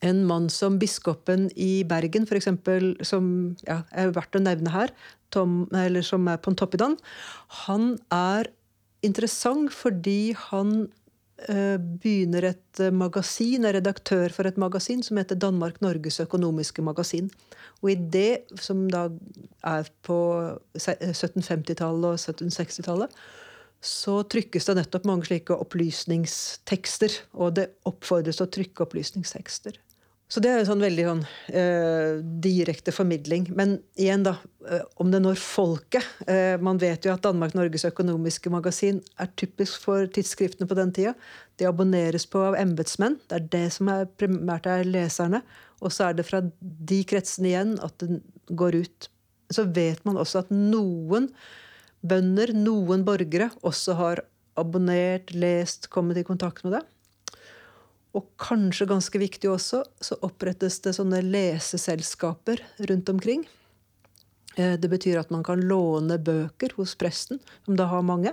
en 0.05 0.25
mann 0.29 0.49
som 0.53 0.79
biskopen 0.79 1.49
i 1.57 1.85
Bergen, 1.89 2.27
f.eks., 2.29 2.51
som 3.09 3.31
ja, 3.67 3.81
er 3.93 4.13
verdt 4.17 4.37
å 4.37 4.43
nevne 4.45 4.73
her, 4.75 4.93
Tom, 5.35 5.65
eller 5.75 6.05
som 6.07 6.29
er 6.31 6.41
Pontoppidan, 6.43 6.99
han 7.67 7.97
er 8.13 8.51
interessant 9.07 9.73
fordi 9.75 10.37
han 10.49 10.87
begynner 11.37 12.47
et 12.49 12.81
magasin, 12.97 13.67
er 13.69 13.77
redaktør 13.77 14.33
for 14.33 14.49
et 14.49 14.57
magasin 14.57 15.03
som 15.05 15.19
heter 15.21 15.37
Danmark-Norges 15.37 16.23
økonomiske 16.25 16.85
magasin. 16.85 17.29
Og 17.83 17.91
i 17.93 17.97
det, 17.97 18.47
som 18.61 18.87
da 18.89 19.11
er 19.67 19.91
på 20.07 20.19
1750-tallet 20.79 22.09
og 22.09 22.17
1760-tallet, 22.17 23.19
så 23.85 24.23
trykkes 24.25 24.67
det 24.67 24.79
nettopp 24.79 25.05
mange 25.09 25.29
slike 25.29 25.55
opplysningstekster. 25.61 27.21
Og 27.37 27.59
det 27.59 27.69
oppfordres 27.89 28.41
å 28.41 28.49
trykke 28.49 28.87
opplysningstekster. 28.87 29.77
Så 30.27 30.41
det 30.43 30.51
er 30.51 30.59
en 30.59 30.67
sånn 30.67 30.83
veldig 30.83 31.05
sånn, 31.07 31.21
eh, 31.55 32.17
direkte 32.43 32.91
formidling. 32.91 33.47
Men 33.55 33.77
igjen, 33.95 34.25
da. 34.27 34.35
Eh, 34.67 34.83
om 34.99 35.13
det 35.13 35.21
når 35.23 35.37
folket 35.39 36.03
eh, 36.27 36.57
Man 36.59 36.81
vet 36.83 37.07
jo 37.07 37.13
at 37.13 37.23
Danmark-Norges 37.23 37.85
økonomiske 37.87 38.51
magasin 38.51 38.99
er 39.23 39.29
typisk 39.39 39.85
for 39.85 40.09
tidsskriftene 40.11 40.67
på 40.67 40.75
den 40.75 40.91
tida. 40.91 41.15
De 41.59 41.69
abonneres 41.69 42.27
på 42.27 42.43
av 42.43 42.59
embetsmenn. 42.59 43.21
Det 43.29 43.39
er 43.39 43.47
det 43.53 43.73
som 43.77 43.93
er 43.93 44.11
primært 44.19 44.67
er 44.67 44.83
leserne. 44.83 45.45
Og 45.79 45.95
så 45.95 46.09
er 46.09 46.19
det 46.19 46.27
fra 46.27 46.43
de 46.43 47.01
kretsene 47.07 47.53
igjen 47.53 47.77
at 47.87 47.95
den 48.03 48.19
går 48.51 48.83
ut. 48.83 49.09
Så 49.55 49.63
vet 49.71 50.03
man 50.09 50.19
også 50.19 50.43
at 50.43 50.51
noen 50.51 51.31
bønder, 52.03 52.51
noen 52.57 53.07
borgere, 53.07 53.53
også 53.63 53.95
har 53.95 54.25
abonnert, 54.59 55.31
lest, 55.37 55.87
kommet 55.93 56.19
i 56.19 56.27
kontakt 56.27 56.65
med 56.67 56.81
det. 56.81 56.85
Og 58.17 58.31
kanskje 58.41 58.89
ganske 58.89 59.21
viktig 59.21 59.51
også, 59.53 59.83
så 60.01 60.17
opprettes 60.25 60.79
det 60.85 60.95
sånne 60.97 61.21
leseselskaper 61.25 62.63
rundt 62.89 63.13
omkring. 63.13 63.45
Eh, 64.57 64.75
det 64.81 64.89
betyr 64.89 65.21
at 65.21 65.33
man 65.35 65.45
kan 65.45 65.61
låne 65.61 66.17
bøker 66.19 66.73
hos 66.79 66.97
presten, 66.97 67.43
som 67.67 67.77
da 67.77 67.89
har 67.91 68.07
mange. 68.07 68.33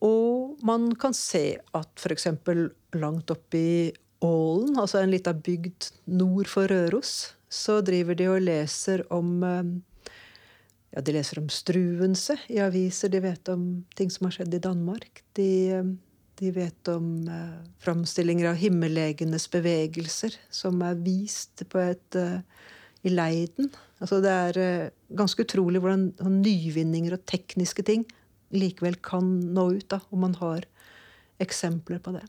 Og 0.00 0.56
man 0.64 0.88
kan 0.96 1.12
se 1.16 1.60
at 1.76 2.00
f.eks. 2.00 2.30
langt 2.96 3.30
oppe 3.30 3.58
i 3.58 3.74
Ålen, 4.24 4.76
altså 4.76 5.00
en 5.00 5.12
lita 5.12 5.32
bygd 5.32 5.90
nord 6.12 6.48
for 6.48 6.68
Røros, 6.68 7.34
så 7.48 7.78
driver 7.84 8.16
de 8.16 8.26
og 8.28 8.42
leser 8.44 9.04
om 9.12 9.40
eh, 9.44 9.70
ja, 10.90 11.02
De 11.04 11.14
leser 11.14 11.40
om 11.40 11.48
Struense 11.52 12.36
i 12.50 12.58
aviser. 12.62 13.12
De 13.12 13.20
vet 13.22 13.48
om 13.52 13.84
ting 13.96 14.10
som 14.10 14.26
har 14.26 14.34
skjedd 14.38 14.56
i 14.56 14.62
Danmark. 14.64 15.22
De, 15.38 15.50
de 16.40 16.50
vet 16.56 16.88
om 16.88 17.28
eh, 17.28 17.60
framstillinger 17.84 18.50
av 18.50 18.58
himmellegenes 18.60 19.46
bevegelser 19.52 20.36
som 20.52 20.80
er 20.86 20.96
vist 21.04 21.64
på 21.68 21.82
et, 21.82 22.16
eh, 22.16 22.40
i 23.04 23.12
Leiden. 23.12 23.68
Altså, 24.00 24.22
det 24.24 24.32
er 24.32 24.60
eh, 24.60 24.90
ganske 25.16 25.44
utrolig 25.44 25.82
hvordan 25.82 26.08
sånn 26.20 26.40
nyvinninger 26.40 27.16
og 27.16 27.26
tekniske 27.28 27.84
ting 27.86 28.06
likevel 28.56 28.96
kan 29.04 29.28
nå 29.54 29.66
ut, 29.76 29.88
da, 29.92 30.00
om 30.10 30.24
man 30.24 30.36
har 30.40 30.66
eksempler 31.40 32.00
på 32.02 32.16
det. 32.16 32.24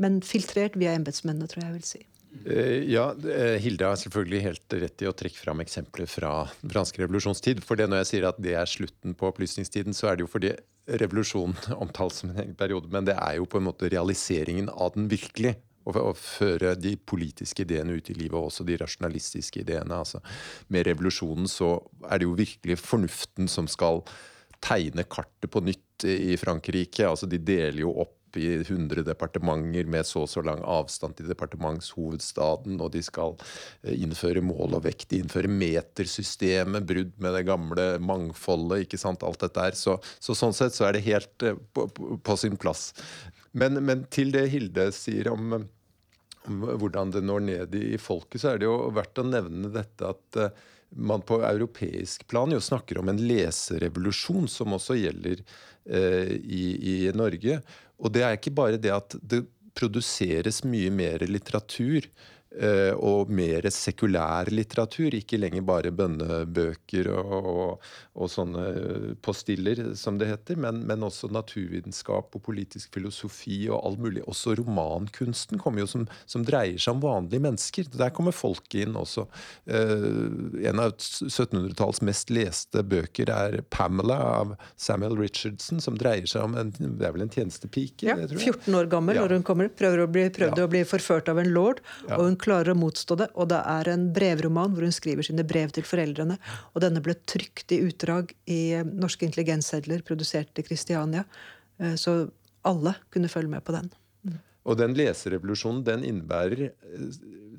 Men 0.00 0.22
filtrert 0.24 0.78
via 0.78 0.94
embetsmennene, 0.96 1.50
tror 1.50 1.62
jeg 1.62 1.70
jeg 1.70 1.78
vil 1.78 1.88
si. 1.90 2.02
Eh, 2.46 2.90
ja, 2.90 3.14
eh, 3.30 3.56
Hilde 3.62 3.86
har 3.86 3.98
selvfølgelig 4.00 4.40
helt 4.44 4.76
rett 4.82 5.02
i 5.04 5.08
å 5.08 5.14
trekke 5.16 5.38
fram 5.38 5.62
eksempler 5.62 6.08
fra 6.10 6.32
fransk 6.60 6.98
revolusjonstid. 7.00 7.62
For 7.64 7.78
det 7.78 7.86
når 7.90 8.02
jeg 8.02 8.10
sier 8.10 8.26
at 8.28 8.40
det 8.42 8.56
er 8.58 8.70
slutten 8.70 9.14
på 9.18 9.28
opplysningstiden, 9.30 9.96
så 9.96 10.10
er 10.10 10.18
det 10.18 10.26
jo 10.26 10.32
fordi 10.32 10.54
revolusjonen 11.00 11.56
omtales 11.84 12.20
som 12.20 12.32
en 12.32 12.42
egen 12.42 12.58
periode. 12.58 12.90
Men 12.92 13.06
det 13.08 13.16
er 13.16 13.38
jo 13.38 13.48
på 13.48 13.60
en 13.60 13.68
måte 13.70 13.90
realiseringen 13.92 14.72
av 14.72 14.96
den 14.98 15.08
virkelig. 15.12 15.56
Å 15.84 16.14
føre 16.16 16.70
de 16.80 16.94
politiske 16.96 17.60
ideene 17.60 17.98
ut 17.98 18.06
i 18.08 18.14
livet, 18.16 18.38
og 18.38 18.46
også 18.48 18.64
de 18.64 18.78
rasjonalistiske 18.80 19.60
ideene. 19.60 19.98
Altså, 19.98 20.22
med 20.72 20.86
revolusjonen 20.88 21.44
så 21.44 21.74
er 22.08 22.22
det 22.22 22.24
jo 22.24 22.38
virkelig 22.38 22.78
fornuften 22.80 23.50
som 23.52 23.68
skal 23.68 24.00
tegne 24.64 25.04
kartet 25.04 25.52
på 25.52 25.60
nytt 25.60 26.06
i 26.08 26.38
Frankrike. 26.40 27.04
Altså, 27.04 27.28
de 27.28 27.36
deler 27.36 27.82
jo 27.84 27.92
opp 28.00 28.16
i 28.40 28.48
100 28.60 29.04
departementer 29.06 29.88
med 29.90 30.06
så 30.08 30.24
og 30.24 30.30
så 30.30 30.42
lang 30.44 30.62
avstand 30.66 31.16
til 31.18 31.28
departementshovedstaden, 31.30 32.80
og 32.80 32.92
de 32.94 33.02
skal 33.04 33.36
eh, 33.82 33.94
innføre 33.94 34.44
mål 34.44 34.78
og 34.78 34.84
vekt, 34.88 35.08
de 35.12 35.22
innfører 35.22 35.52
metersystemet, 35.52 36.86
brudd 36.88 37.14
med 37.22 37.38
det 37.38 37.44
gamle 37.48 37.86
mangfoldet, 38.02 38.86
ikke 38.86 39.00
sant, 39.00 39.24
alt 39.26 39.44
dette 39.44 39.68
her. 39.68 39.78
Så, 39.78 39.98
så 40.22 40.36
sånn 40.38 40.56
sett 40.56 40.76
så 40.76 40.88
er 40.88 40.96
det 40.98 41.06
helt 41.08 41.46
eh, 41.46 41.58
på, 41.76 41.88
på, 41.94 42.38
sin 42.40 42.58
plass. 42.60 42.92
Men, 43.52 43.78
men, 43.86 44.06
til 44.10 44.34
det 44.34 44.48
Hilde 44.52 44.90
sier 44.94 45.30
om, 45.30 45.60
hvordan 46.44 47.14
det 47.14 47.24
når 47.24 47.44
ned 47.44 47.74
i 47.78 47.96
folket, 48.00 48.42
så 48.42 48.52
er 48.52 48.60
det 48.60 48.68
jo 48.68 48.78
verdt 48.94 49.22
å 49.22 49.26
nevne 49.28 49.70
dette 49.72 50.10
at 50.10 50.40
uh, 50.40 50.64
man 50.94 51.22
på 51.22 51.40
europeisk 51.42 52.26
plan 52.28 52.52
jo 52.52 52.60
snakker 52.60 52.98
om 52.98 53.08
en 53.08 53.20
leserevolusjon, 53.28 54.48
som 54.48 54.76
også 54.76 54.96
gjelder 54.98 55.40
eh, 55.84 56.34
i, 56.34 56.64
i, 56.92 56.96
Norge. 57.16 57.60
Og 57.98 58.14
det 58.14 58.24
er 58.24 58.36
ikke 58.36 58.54
bare 58.54 58.80
det 58.80 58.92
at 58.94 59.16
det 59.22 59.44
produseres 59.74 60.62
mye 60.66 60.90
mer 60.94 61.24
litteratur 61.26 62.06
og 62.94 63.30
mer 63.34 63.66
sekulær 63.72 64.50
litteratur. 64.52 65.14
Ikke 65.16 65.40
lenger 65.40 65.64
bare 65.66 65.92
bønnebøker 65.94 67.08
og, 67.10 67.48
og, 67.50 67.88
og 68.14 68.30
sånne 68.30 69.14
postiller, 69.24 69.80
som 69.98 70.18
det 70.20 70.28
heter, 70.30 70.58
men, 70.60 70.82
men, 70.86 71.02
også 71.04 71.30
naturvitenskap 71.34 72.34
og 72.36 72.44
politisk 72.46 72.94
filosofi 72.94 73.64
og 73.68 73.80
all 73.80 73.98
mulig. 74.00 74.22
Også 74.30 74.54
romankunsten 74.58 75.60
kommer 75.62 75.84
jo 75.84 75.88
som, 75.90 76.06
som 76.30 76.44
dreier 76.46 76.78
seg 76.80 76.96
om 76.96 77.02
vanlige 77.04 77.42
mennesker. 77.44 77.90
Der 77.94 78.12
kommer 78.14 78.34
folket 78.34 78.84
inn 78.84 78.98
også. 78.98 79.26
Eh, 79.66 80.06
en 80.70 80.82
av 80.82 80.94
1700-tallets 80.94 82.02
mest 82.06 82.32
leste 82.34 82.84
bøker 82.86 83.30
er 83.34 83.60
'Pamela' 83.70 84.20
av 84.24 84.54
Samuel 84.76 85.18
Richardson, 85.18 85.80
som 85.82 85.98
dreier 85.98 86.26
seg 86.30 86.46
om 86.46 86.56
en, 86.58 86.72
det 86.74 87.06
er 87.06 87.14
vel 87.16 87.26
en 87.26 87.32
tjenestepike? 87.32 88.08
Ja, 88.08 88.16
14 88.28 88.74
år 88.78 88.90
gammel 88.92 89.18
ja. 89.18 89.24
når 89.24 89.38
hun 89.38 89.46
kommer. 89.46 89.70
Prøver 89.74 90.04
å 90.04 90.08
bli, 90.10 90.26
prøvde 90.34 90.62
ja. 90.62 90.68
å 90.68 90.70
bli 90.70 90.84
forført 90.88 91.30
av 91.32 91.40
en 91.42 91.52
lord. 91.54 91.82
Ja. 92.04 92.18
og 92.18 92.28
hun 92.28 92.36
klarer 92.44 92.72
å 92.74 92.78
motstå 92.78 93.16
det. 93.20 93.28
Og 93.40 93.48
det 93.52 93.60
er 93.72 93.90
en 93.92 94.06
brevroman 94.14 94.74
hvor 94.74 94.86
hun 94.86 94.94
skriver 94.94 95.26
sine 95.26 95.46
brev 95.48 95.72
til 95.74 95.86
foreldrene. 95.88 96.38
Og 96.74 96.84
denne 96.84 97.02
ble 97.04 97.16
trykt 97.28 97.74
i 97.74 97.82
utdrag 97.86 98.34
i 98.50 98.62
norske 98.84 99.26
intelligenssedler 99.26 100.04
produsert 100.06 100.60
i 100.60 100.66
Kristiania. 100.66 101.24
Eh, 101.80 101.96
så 102.00 102.24
alle 102.64 102.96
kunne 103.14 103.32
følge 103.32 103.52
med 103.56 103.64
på 103.64 103.76
den. 103.76 103.90
Mm. 104.24 104.38
Og 104.64 104.78
den 104.80 104.96
leserevolusjonen 104.98 105.84
den 105.86 106.04
innebærer, 106.08 106.70
eh, 106.70 107.08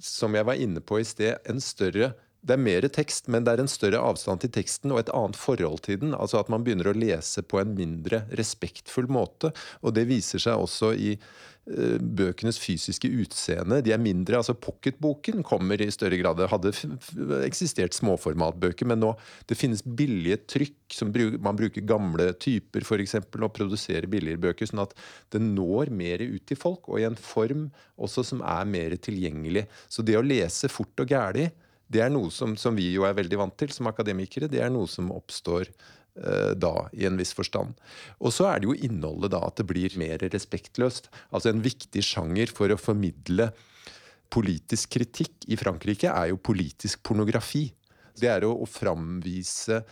som 0.01 0.35
jeg 0.37 0.47
var 0.47 0.61
inne 0.61 0.81
på 0.81 1.01
i 1.01 1.07
sted, 1.07 1.37
en 1.49 1.61
større 1.63 2.13
det 2.45 2.53
er 2.53 2.61
mer 2.61 2.85
tekst, 2.93 3.29
men 3.31 3.45
det 3.45 3.55
er 3.55 3.63
en 3.63 3.71
større 3.71 4.01
avstand 4.05 4.43
til 4.43 4.53
teksten 4.53 4.93
og 4.93 5.01
et 5.01 5.11
annet 5.17 5.39
forhold 5.39 5.81
til 5.87 5.97
den. 6.03 6.13
Altså 6.13 6.37
at 6.37 6.51
man 6.53 6.65
begynner 6.65 6.91
å 6.91 6.97
lese 6.97 7.41
på 7.41 7.57
en 7.61 7.73
mindre 7.77 8.21
respektfull 8.37 9.09
måte. 9.09 9.49
Og 9.81 9.95
det 9.97 10.05
viser 10.11 10.43
seg 10.43 10.61
også 10.61 10.91
i 10.93 11.15
uh, 11.15 11.97
bøkenes 11.97 12.61
fysiske 12.61 13.09
utseende. 13.23 13.81
De 13.81 13.95
er 13.95 14.01
mindre. 14.01 14.37
altså 14.37 14.53
Pocketboken 14.53 15.41
kommer 15.47 15.81
i 15.81 15.89
større 15.93 16.21
grad. 16.21 16.37
Det 16.37 16.51
hadde 16.53 16.75
eksistert 17.47 17.97
småformatbøker, 17.97 18.91
men 18.93 19.01
nå 19.01 19.15
det 19.49 19.57
finnes 19.57 19.81
billige 19.81 20.43
trykk. 20.45 20.77
som 20.93 21.09
bruk, 21.11 21.41
Man 21.41 21.57
bruker 21.57 21.81
gamle 21.81 22.31
typer 22.37 22.85
for 22.85 23.01
eksempel, 23.01 23.43
og 23.43 23.57
produserer 23.57 24.05
billigere 24.05 24.37
bøker, 24.37 24.69
sånn 24.69 24.85
at 24.85 24.93
det 25.33 25.41
når 25.41 25.89
mer 25.89 26.21
ut 26.21 26.45
til 26.45 26.61
folk, 26.61 26.85
og 26.89 27.01
i 27.01 27.09
en 27.09 27.17
form 27.17 27.71
også 27.97 28.21
som 28.21 28.45
er 28.45 28.69
mer 28.69 28.93
tilgjengelig. 29.01 29.65
Så 29.89 30.05
det 30.05 30.19
å 30.19 30.25
lese 30.25 30.69
fort 30.69 31.01
og 31.01 31.09
gæli 31.09 31.49
det 31.91 32.01
er 32.01 32.11
noe 32.13 32.31
som, 32.33 32.55
som, 32.57 32.75
vi 32.77 32.89
jo 32.95 33.05
er 33.05 33.17
veldig 33.17 33.39
vant 33.39 33.55
til 33.59 33.73
som 33.73 33.89
akademikere. 33.91 34.49
Det 34.51 34.61
er 34.63 34.71
noe 34.73 34.89
som 34.89 35.11
oppstår 35.13 35.69
eh, 35.69 36.53
da, 36.57 36.73
i 36.97 37.05
en 37.09 37.19
viss 37.19 37.35
forstand. 37.37 37.77
Og 38.19 38.33
så 38.33 38.49
er 38.49 38.61
det 38.61 38.69
jo 38.69 38.77
innholdet, 38.87 39.33
da, 39.35 39.43
at 39.45 39.61
det 39.61 39.67
blir 39.69 39.97
mer 40.01 40.25
respektløst. 40.33 41.11
Altså 41.29 41.51
en 41.51 41.63
viktig 41.65 42.03
sjanger 42.05 42.53
for 42.55 42.73
å 42.73 42.79
formidle 42.81 43.51
politisk 44.33 44.95
kritikk 44.97 45.45
i 45.53 45.57
Frankrike 45.59 46.09
er 46.09 46.31
jo 46.31 46.41
politisk 46.41 47.03
pornografi. 47.05 47.67
Det 48.17 48.31
er 48.31 48.47
å, 48.47 48.55
å 48.57 48.67
framvise 48.69 49.83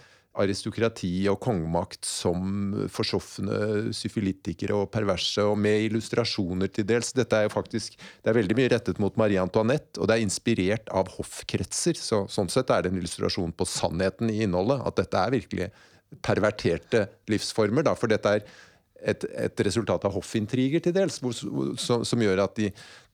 aristokrati 0.41 1.11
og 1.29 1.37
kongemakt 1.43 2.07
som 2.07 2.73
forsoffende 2.91 3.93
syfilitikere 3.93 4.75
og 4.75 4.89
perverse, 4.93 5.43
og 5.45 5.59
med 5.61 5.89
illustrasjoner 5.89 6.71
til 6.73 6.87
dels. 6.89 7.13
Dette 7.13 7.37
er 7.37 7.47
jo 7.47 7.53
faktisk, 7.53 7.97
Det 8.23 8.31
er 8.31 8.39
veldig 8.39 8.57
mye 8.57 8.71
rettet 8.73 8.99
mot 8.99 9.15
Marie 9.17 9.41
Antoinette, 9.41 9.99
og 9.99 10.07
det 10.07 10.17
er 10.17 10.25
inspirert 10.25 10.89
av 10.89 11.11
hoffkretser. 11.17 11.93
Så, 11.99 12.25
sånn 12.29 12.49
sett 12.49 12.69
er 12.69 12.81
det 12.83 12.91
en 12.91 12.97
illustrasjon 12.97 13.53
på 13.53 13.65
sannheten 13.65 14.29
i 14.29 14.41
innholdet. 14.43 14.81
At 14.81 14.97
dette 14.97 15.17
er 15.17 15.35
virkelig 15.37 15.69
perverterte 16.21 17.07
livsformer. 17.29 17.85
Da, 17.85 17.93
for 17.97 18.11
dette 18.11 18.37
er 18.37 18.45
et, 19.03 19.25
et, 19.35 19.63
resultat 19.67 20.05
av 20.07 20.13
hoffintriger 20.15 20.83
til 20.83 20.95
dels, 20.95 21.19
hvor, 21.21 21.35
som, 21.79 22.03
som, 22.07 22.23
gjør 22.23 22.43
at 22.45 22.55
de, 22.57 22.69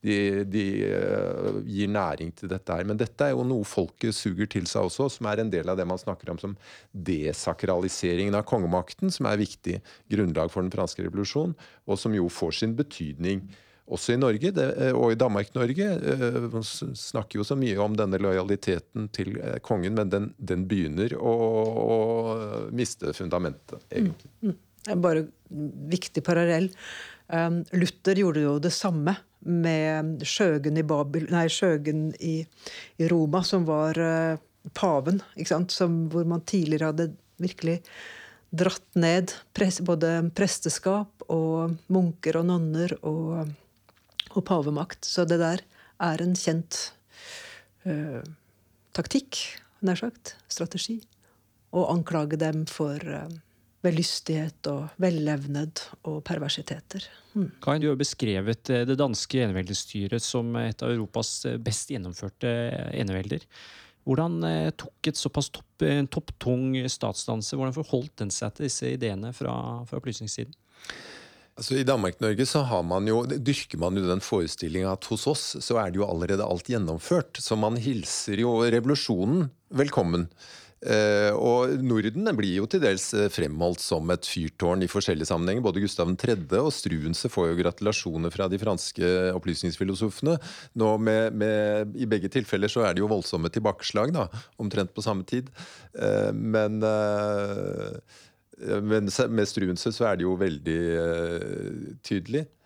de, 0.06 0.18
de 0.48 0.64
uh, 0.86 1.60
gir 1.66 1.90
næring 1.92 2.32
til 2.38 2.52
dette 2.52 2.76
her. 2.76 2.86
Men 2.88 3.00
dette 3.00 3.26
er 3.26 3.34
jo 3.34 3.46
noe 3.46 3.66
folket 3.68 4.16
suger 4.16 4.50
til 4.50 4.68
seg 4.70 4.88
også, 4.88 5.08
som 5.16 5.30
er 5.30 5.42
en 5.42 5.52
del 5.52 5.70
av 5.70 5.80
det 5.80 5.88
man 5.88 6.00
snakker 6.00 6.32
om 6.32 6.40
som 6.40 6.54
desakraliseringen 6.92 8.38
av 8.38 8.46
kongemakten, 8.48 9.12
som 9.14 9.28
er 9.30 9.42
viktig 9.42 9.80
grunnlag 10.12 10.52
for 10.52 10.64
den 10.64 10.72
franske 10.74 11.04
revolusjonen, 11.06 11.56
og 11.86 12.00
som 12.00 12.14
jo 12.16 12.30
får 12.32 12.62
sin 12.62 12.78
betydning 12.78 13.44
også 13.90 14.14
i 14.14 14.20
Norge 14.20 14.52
det, 14.54 14.66
eh, 14.78 14.94
og 14.94 15.10
i 15.12 15.18
Danmark-Norge. 15.18 15.86
Eh, 16.12 16.40
man 16.52 16.62
snakker 16.62 17.40
jo 17.40 17.46
så 17.46 17.56
mye 17.58 17.78
om 17.82 17.96
denne 17.98 18.20
lojaliteten 18.22 19.08
til 19.14 19.34
kongen, 19.66 19.96
men 19.98 20.12
den, 20.12 20.30
den 20.38 20.66
begynner 20.70 21.16
å, 21.18 21.34
å, 21.82 22.00
miste 22.76 23.14
fundamentet, 23.16 23.82
egentlig. 23.90 24.30
Mm, 24.40 24.52
mm. 24.52 24.58
Bare 24.88 25.26
viktig 25.90 26.24
parallell. 26.24 26.70
Um, 27.28 27.60
Luther 27.76 28.18
gjorde 28.18 28.42
jo 28.42 28.54
det 28.62 28.72
samme 28.74 29.14
med 29.40 30.24
Sjøgen 30.26 30.78
i, 30.80 30.84
Babel, 30.84 31.28
nei, 31.32 31.46
Sjøgen 31.52 32.10
i, 32.20 32.40
i 33.00 33.10
Roma, 33.10 33.42
som 33.46 33.66
var 33.68 33.98
uh, 34.00 34.40
paven. 34.76 35.20
Som, 35.68 36.06
hvor 36.12 36.26
man 36.28 36.44
tidligere 36.48 36.90
hadde 36.90 37.10
virkelig 37.40 37.80
dratt 38.50 38.98
ned 38.98 39.34
pres, 39.54 39.78
både 39.86 40.30
presteskap 40.34 41.24
og 41.30 41.76
munker 41.92 42.40
og 42.40 42.48
nonner 42.50 42.96
og, 43.06 43.52
og, 44.32 44.42
pavemakt. 44.48 45.06
Så 45.06 45.24
det 45.28 45.38
der 45.42 45.62
er 46.02 46.24
en 46.24 46.34
kjent 46.38 46.80
uh, 47.86 48.24
taktikk, 48.96 49.38
nær 49.86 50.00
sagt. 50.02 50.34
Strategi. 50.50 50.98
Å 51.70 51.86
anklage 51.92 52.40
dem 52.40 52.64
for 52.66 52.98
uh, 53.06 53.30
velystighet 53.84 54.68
og 54.70 54.88
vellevned 55.00 55.82
og 56.08 56.20
perversiteter. 56.26 57.04
Mm. 57.32 57.48
Kai, 57.64 57.78
du 57.80 57.88
har 57.88 58.00
beskrevet 58.00 58.72
eh, 58.72 58.86
det 58.88 58.98
danske 59.00 59.44
eneveldestyret 59.44 60.24
som 60.24 60.52
et 60.60 60.84
av 60.84 60.92
Europas 60.92 61.32
eh, 61.48 61.60
best 61.62 61.92
gjennomførte 61.92 62.50
eh, 62.50 62.90
enevelder. 63.00 63.46
Hvordan 64.08 64.40
tok 64.80 65.10
et 65.10 65.18
såpass 65.20 65.50
topp, 65.52 65.84
topptung 66.10 66.72
statsdanse 66.88 67.54
hvordan 67.54 67.74
forholdt 67.76 68.14
den 68.22 68.30
seg 68.32 68.54
til 68.56 68.64
disse 68.64 68.88
ideene 68.96 69.28
fra, 69.36 69.52
fra 69.86 69.98
opplysningstiden? 70.00 70.56
Altså, 71.60 71.76
I 71.76 71.84
Danmark-Norge 71.84 72.46
så 72.48 72.62
har 72.64 72.80
man 72.88 73.04
jo, 73.06 73.20
dyrker 73.28 73.78
man 73.78 74.00
jo 74.00 74.06
den 74.08 74.24
forestillinga 74.24 74.94
at 74.94 75.04
hos 75.12 75.26
oss 75.28 75.44
så 75.60 75.76
er 75.82 75.92
det 75.92 76.00
jo 76.00 76.08
allerede 76.08 76.46
alt 76.48 76.72
gjennomført. 76.72 77.36
Så 77.44 77.60
man 77.60 77.76
hilser 77.76 78.40
jo 78.40 78.56
revolusjonen 78.64 79.50
velkommen. 79.68 80.30
Uh, 80.80 81.36
og 81.36 81.74
Norden 81.84 82.30
blir 82.38 82.54
jo 82.56 82.66
til 82.70 82.80
dels 82.80 83.10
eh, 83.12 83.26
fremholdt 83.28 83.82
som 83.84 84.08
et 84.14 84.24
fyrtårn 84.24 84.80
i 84.80 84.88
forskjellige 84.88 85.28
sammenhenger. 85.28 85.64
Både 85.66 85.82
Gustav 85.82 86.08
3. 86.16 86.38
og 86.56 86.70
Struense 86.72 87.28
får 87.28 87.50
jo 87.50 87.58
gratulasjoner 87.58 88.32
fra 88.32 88.46
de 88.48 88.60
franske 88.62 89.10
opplysningsfilosofene. 89.36 90.38
Nå 90.80 90.94
med, 91.04 91.36
med, 91.36 91.92
I 92.00 92.08
begge 92.08 92.32
tilfeller 92.32 92.72
så 92.72 92.86
er 92.86 92.96
det 92.96 93.04
jo 93.04 93.10
voldsomme 93.12 93.52
tilbakeslag, 93.52 94.14
da, 94.16 94.24
omtrent 94.62 94.94
på 94.96 95.04
samme 95.04 95.28
tid. 95.28 95.52
Uh, 95.92 96.32
men 96.32 96.80
men 98.60 99.06
med 99.08 99.48
Struense 99.48 99.88
så 99.96 100.04
er 100.04 100.18
det 100.20 100.26
jo 100.26 100.34
veldig 100.36 100.80
tydelig. 102.04 102.42
Uh, 102.44 102.48
vi, 102.50 102.59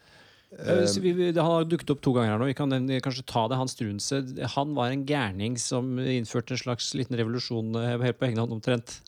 det 0.55 1.43
har 1.43 1.67
dukket 1.67 1.90
opp 1.95 2.03
to 2.05 2.12
ganger 2.17 2.35
her 2.35 2.43
nå. 2.43 2.51
Vi 2.51 2.59
kan 2.59 2.75
kanskje 3.03 3.27
ta 3.27 3.47
det. 3.51 3.59
Hans 3.59 3.75
Strunse 3.77 4.23
han 4.55 4.77
var 4.77 4.93
en 4.93 5.07
gærning 5.09 5.59
som 5.61 5.99
innførte 5.99 6.55
en 6.55 6.62
slags 6.62 6.93
liten 6.95 7.19
revolusjon 7.19 7.75
eh, 7.81 7.99
helt 8.05 8.21
på 8.21 8.29
egen 8.29 8.40
hånd 8.43 8.55
omtrent. 8.59 9.01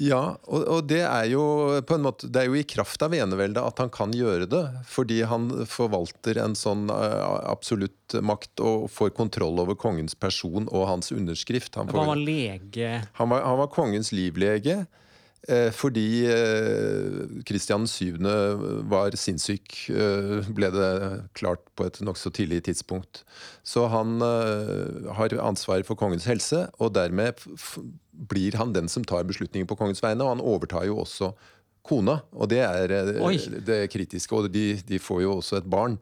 Ja, 0.00 0.38
og, 0.48 0.62
og, 0.64 0.86
det 0.88 1.02
er 1.04 1.26
jo 1.28 1.42
på 1.84 1.98
en 1.98 2.04
måte, 2.06 2.28
det 2.32 2.40
er 2.40 2.46
jo 2.48 2.56
i 2.56 2.64
kraft 2.64 3.02
av 3.04 3.12
eneveldet 3.12 3.60
at 3.60 3.82
han 3.82 3.90
kan 3.92 4.14
gjøre 4.16 4.46
det. 4.48 4.62
Fordi 4.88 5.18
han 5.28 5.50
forvalter 5.68 6.40
en 6.40 6.56
sånn 6.56 6.88
uh, 6.88 7.42
absolutt 7.50 8.16
makt 8.24 8.62
og 8.64 8.86
får 8.92 9.12
kontroll 9.18 9.60
over 9.60 9.76
kongens 9.76 10.16
person 10.16 10.70
og 10.70 10.86
hans 10.88 11.12
underskrift. 11.12 11.76
Han, 11.76 11.90
får, 11.92 12.00
han 12.00 12.12
var 12.14 12.22
lege? 12.22 12.94
Han 13.20 13.34
var, 13.34 13.44
han 13.44 13.60
var 13.60 13.70
kongens 13.74 14.14
livlege. 14.16 14.84
Eh, 15.48 15.70
fordi 15.72 16.28
Kristian 17.48 17.86
eh, 17.86 17.88
7. 17.88 18.18
var 18.90 19.14
sinnssyk, 19.16 19.76
eh, 19.88 20.48
ble 20.52 20.68
det 20.74 20.90
klart 21.38 21.62
på 21.78 21.86
et 21.88 22.00
nokså 22.04 22.32
tidlig 22.36 22.64
tidspunkt. 22.68 23.24
Så 23.64 23.86
han 23.88 24.20
har 24.20 25.38
ansvar 25.40 25.84
for 25.88 25.96
kongens 25.96 26.28
helse, 26.28 26.66
og 26.78 26.92
dermed 26.94 27.40
blir 28.12 28.58
han 28.60 28.74
den 28.76 28.88
som 28.88 29.04
tar 29.04 29.24
beslutninger 29.24 29.68
på 29.68 29.78
kongens 29.78 30.02
vegne. 30.04 30.26
Og 30.26 30.36
han 30.36 30.44
overtar 30.44 30.84
jo 30.88 31.00
også 31.00 31.32
kona, 31.86 32.18
og 32.36 32.50
det 32.52 32.60
er 32.60 32.92
Oi. 33.24 33.38
det 33.64 33.86
kritiske. 33.92 34.36
Og 34.36 34.50
de, 34.52 34.74
de, 34.86 35.00
får 35.00 35.22
jo 35.24 35.38
også 35.38 35.60
et 35.60 35.70
barn. 35.70 35.96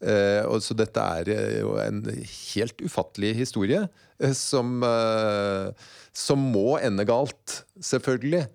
så 0.00 0.74
dette 0.74 1.00
er 1.20 1.60
jo 1.60 1.76
en 1.78 2.00
helt 2.08 2.80
ufattelig 2.82 3.34
historie 3.36 3.84
som, 4.34 4.80
som 6.12 6.48
må 6.56 6.80
ende 6.80 7.06
galt, 7.06 7.60
selvfølgelig. 7.78 8.48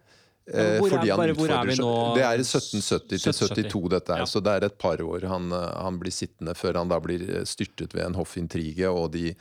Eh, 0.45 0.77
hvor, 0.77 0.93
er, 0.93 1.09
bare, 1.17 1.33
hvor 1.33 1.49
er, 1.49 1.65
vi 1.65 1.75
nå? 1.79 1.91
Det 2.13 2.21
er 2.21 2.37
1770 2.37 3.23
til 3.23 3.33
72, 3.33 3.87
dette 3.95 4.13
er. 4.13 4.21
Ja. 4.21 4.29
Så 4.29 4.41
det 4.45 4.53
er 4.53 4.65
et 4.67 4.75
par 4.77 5.01
år 5.01 5.25
han, 5.25 5.47
eh, 5.49 5.69
han, 5.81 5.97
blir 6.01 6.13
sittende 6.13 6.53
før 6.57 6.81
han 6.83 6.91
da 6.91 6.99
blir 7.01 7.23
eh, 7.25 7.45
styrtet 7.49 7.95
ved 7.97 8.05
en 8.05 8.17
hoffintrige 8.19 8.91
og 8.93 9.07
de, 9.15 9.31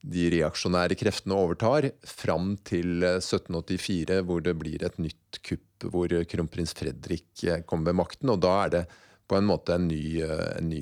de 0.00 0.28
reaksjonære 0.32 0.96
kreftene 0.96 1.36
overtar, 1.36 1.90
fram 2.08 2.54
til 2.64 3.04
1784, 3.04 4.22
hvor 4.24 4.40
det 4.46 4.54
blir 4.56 4.86
et 4.88 4.96
nytt 5.02 5.40
kupp 5.44 5.90
hvor 5.92 6.10
kronprins 6.26 6.72
Fredrik 6.74 7.44
kommer 7.68 7.92
ved 7.92 7.98
makten. 8.00 8.32
Og 8.32 8.40
da 8.42 8.54
er 8.64 8.72
det 8.72 8.80
på 9.28 9.36
en 9.36 9.46
måte 9.46 9.76
en 9.76 9.84
ny, 9.86 10.24
en 10.24 10.70
ny 10.72 10.80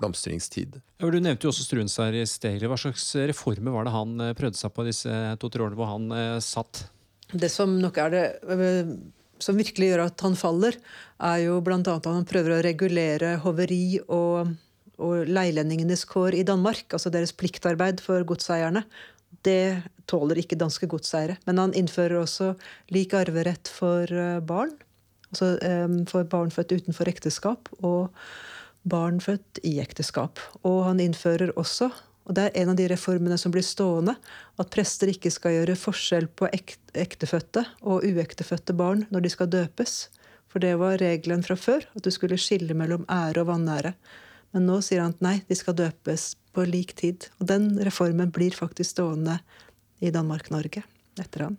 blomstringstid. 0.00 0.80
Ja, 0.98 1.10
du 1.12 1.18
nevnte 1.20 1.44
jo 1.44 1.52
også 1.52 1.66
Struens 1.68 1.98
her 2.00 2.16
i 2.16 2.24
sted. 2.26 2.64
Hva 2.64 2.78
slags 2.80 3.04
reformer 3.28 3.76
var 3.76 3.86
det 3.86 3.92
han 3.94 4.16
prøvde 4.40 4.58
seg 4.58 4.72
på 4.74 4.88
disse 4.88 5.12
to-tre 5.38 5.68
årene 5.68 5.78
hvor 5.78 5.92
han 5.92 6.40
satt? 6.42 6.88
Det 7.32 7.50
som 7.52 7.76
nok 7.78 7.98
er 8.02 8.12
det 8.14 8.24
øh, 8.50 8.94
som 9.40 9.56
virkelig 9.56 9.92
gjør 9.92 10.02
at 10.08 10.24
han 10.24 10.36
faller, 10.36 10.76
er 11.20 11.38
jo 11.46 11.60
bl.a. 11.64 11.78
at 11.80 12.08
han 12.08 12.26
prøver 12.28 12.56
å 12.56 12.64
regulere 12.64 13.36
hoveri 13.44 14.00
og, 14.06 14.50
og 15.00 15.30
leilendingenes 15.30 16.04
kår 16.08 16.36
i 16.36 16.44
Danmark. 16.44 16.84
Altså 16.92 17.12
deres 17.12 17.32
pliktarbeid 17.32 18.02
for 18.04 18.24
godseierne. 18.28 18.84
Det 19.46 19.80
tåler 20.10 20.42
ikke 20.42 20.58
danske 20.60 20.90
godseiere. 20.90 21.38
Men 21.48 21.62
han 21.62 21.74
innfører 21.78 22.20
også 22.20 22.52
lik 22.92 23.16
arverett 23.16 23.70
for 23.72 24.10
øh, 24.10 24.38
barn. 24.44 24.76
Altså 25.30 25.54
for 26.10 26.26
barn 26.26 26.50
født 26.50 26.72
utenfor 26.74 27.06
ekteskap 27.06 27.68
og 27.86 28.08
barn 28.82 29.20
født 29.22 29.60
i 29.62 29.76
ekteskap. 29.78 30.42
Og 30.66 30.82
han 30.88 30.98
innfører 30.98 31.52
også 31.54 31.92
og 32.30 32.36
Det 32.38 32.44
er 32.46 32.62
en 32.62 32.70
av 32.70 32.76
de 32.78 32.86
reformene 32.86 33.34
som 33.42 33.50
blir 33.50 33.64
stående. 33.66 34.14
At 34.54 34.70
prester 34.70 35.10
ikke 35.10 35.32
skal 35.34 35.56
gjøre 35.56 35.74
forskjell 35.74 36.28
på 36.38 36.46
ektefødte 36.54 37.64
og 37.82 38.06
uektefødte 38.06 38.76
barn 38.78 39.02
når 39.10 39.24
de 39.24 39.32
skal 39.34 39.50
døpes. 39.50 39.94
For 40.46 40.62
det 40.62 40.76
var 40.78 41.00
regelen 41.02 41.42
fra 41.42 41.56
før, 41.58 41.82
at 41.90 42.06
du 42.06 42.10
skulle 42.14 42.38
skille 42.38 42.74
mellom 42.78 43.02
ære 43.10 43.42
og 43.42 43.50
vanære. 43.50 43.92
Men 44.54 44.66
nå 44.66 44.78
sier 44.82 45.02
han 45.02 45.16
at 45.16 45.26
nei, 45.26 45.34
de 45.50 45.58
skal 45.58 45.74
døpes 45.78 46.36
på 46.54 46.68
lik 46.70 46.94
tid. 47.02 47.26
Og 47.42 47.50
den 47.50 47.72
reformen 47.82 48.30
blir 48.34 48.54
faktisk 48.54 48.94
stående 48.94 49.40
i 49.98 50.14
Danmark-Norge 50.14 50.84
etter 51.18 51.48
han. 51.48 51.58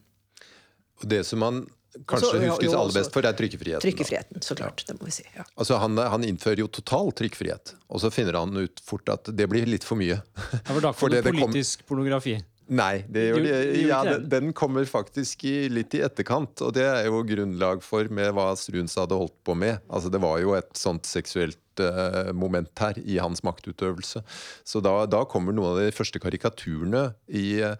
Og 1.03 1.07
det 1.11 1.25
som 1.27 1.43
man 1.43 1.65
kanskje 2.05 2.27
Også- 2.29 2.41
ja, 2.41 2.51
huskes 2.51 2.71
jo, 2.71 2.79
aller 2.79 2.93
best 2.99 3.11
for, 3.13 3.25
er 3.25 3.33
trykkefriheten. 3.33 3.79
da. 3.81 3.85
Trykkefriheten, 3.87 4.41
så 4.41 4.55
klart. 4.55 4.83
Det 4.87 4.95
må 4.99 5.05
vi 5.09 5.11
si. 5.11 5.25
ja. 5.35 5.43
Altså 5.57 5.77
han, 5.81 5.97
han 5.97 6.23
innfører 6.23 6.59
jo 6.63 6.67
total 6.67 7.11
trykkfrihet, 7.11 7.75
og 7.89 7.99
så 8.03 8.11
finner 8.11 8.39
han 8.39 8.55
ut 8.57 8.79
fort 8.85 9.09
at 9.09 9.23
det 9.35 9.49
blir 9.51 9.65
litt 9.67 9.83
for 9.83 9.95
mye. 9.99 10.21
Det 10.51 10.69
var 10.71 10.81
da 10.81 10.91
For 10.93 11.07
kom 11.09 11.15
det 11.15 11.23
det- 11.23 11.31
det 11.33 11.39
kom- 11.39 11.51
politisk 11.51 11.85
pornografi. 11.87 12.41
Nei, 12.71 13.03
det 13.11 13.33
gjør 13.33 13.43
det 13.43 13.81
ja, 13.83 13.97
den, 14.31 14.53
kommer 14.53 14.85
faktisk 14.87 15.43
i, 15.43 15.67
litt 15.67 15.91
i 15.93 15.99
etterkant, 16.05 16.61
og 16.63 16.71
det 16.77 16.85
er 16.87 17.03
jo 17.09 17.21
grunnlag 17.27 17.81
for 17.83 18.07
med 18.07 18.31
hva 18.33 18.55
Struns 18.55 18.95
hadde 18.95 19.11
holdt 19.17 19.35
på 19.43 19.57
med. 19.57 19.81
Altså 19.91 20.09
Det 20.09 20.21
var 20.21 20.39
jo 20.39 20.53
et 20.55 20.71
sånt 20.79 21.03
seksuelt 21.03 21.57
eh, 21.83 22.31
moment 22.31 22.71
her 22.79 22.93
i 23.03 23.17
hans 23.19 23.41
maktutøvelse. 23.43 24.23
Så 24.63 24.79
da, 24.81 25.05
da 25.05 25.25
kommer 25.25 25.51
noen 25.51 25.73
av 25.73 25.79
de 25.83 25.91
første 25.91 26.21
karikaturene 26.23 27.13
i, 27.27 27.59
eh, 27.59 27.75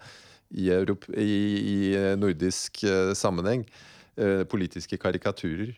i, 0.52 0.68
Europa, 0.76 1.08
i, 1.16 1.32
i 1.64 2.16
nordisk 2.20 2.84
eh, 2.84 3.14
sammenheng. 3.16 3.64
Eh, 4.20 4.44
politiske 4.44 4.98
karikaturer. 5.00 5.72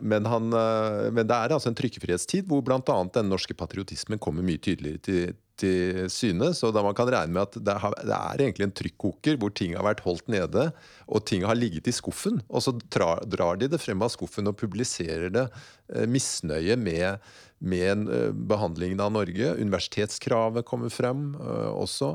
Men, 0.00 0.26
han, 0.26 0.52
eh, 0.54 1.08
men 1.10 1.26
det 1.26 1.34
er 1.34 1.50
altså 1.50 1.72
en 1.72 1.76
trykkefrihetstid 1.76 2.46
hvor 2.46 2.62
bl.a. 2.62 2.78
den 3.10 3.26
norske 3.26 3.56
patriotismen 3.58 4.20
kommer 4.22 4.46
mye 4.46 4.60
tydeligere 4.62 5.02
til, 5.02 5.34
til 5.58 6.06
syne. 6.14 6.52
Så 6.54 6.70
da 6.70 6.84
man 6.86 6.94
kan 6.94 7.10
regne 7.10 7.34
med 7.34 7.42
at 7.48 7.58
det, 7.58 7.76
har, 7.82 7.98
det 8.06 8.14
er 8.14 8.44
egentlig 8.46 8.68
en 8.68 8.76
trykkoker 8.80 9.40
hvor 9.42 9.50
ting 9.50 9.74
har 9.74 9.84
vært 9.88 10.04
holdt 10.06 10.30
nede, 10.30 10.70
og 11.10 11.26
ting 11.26 11.42
har 11.42 11.58
ligget 11.58 11.90
i 11.90 11.96
skuffen. 11.98 12.38
Og 12.46 12.62
så 12.68 12.76
drar, 12.86 13.26
drar 13.26 13.58
de 13.58 13.72
det 13.74 13.82
frem 13.82 14.06
av 14.06 14.14
skuffen 14.14 14.46
og 14.46 14.58
publiserer 14.62 15.34
det 15.34 15.48
eh, 15.50 16.06
misnøye 16.06 16.78
med, 16.78 17.18
med 17.58 18.06
eh, 18.14 18.30
behandlingen 18.30 19.02
av 19.02 19.10
Norge. 19.18 19.56
Universitetskravet 19.58 20.70
kommer 20.70 20.94
frem 20.94 21.32
også. 21.74 22.14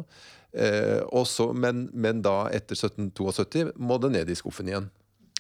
Også 1.12 1.50
men, 1.52 1.90
men 1.92 2.22
da, 2.24 2.46
etter 2.56 2.80
1772, 2.80 3.74
må 3.76 4.00
det 4.00 4.16
ned 4.16 4.30
i 4.32 4.38
skuffen 4.40 4.72
igjen. 4.72 4.88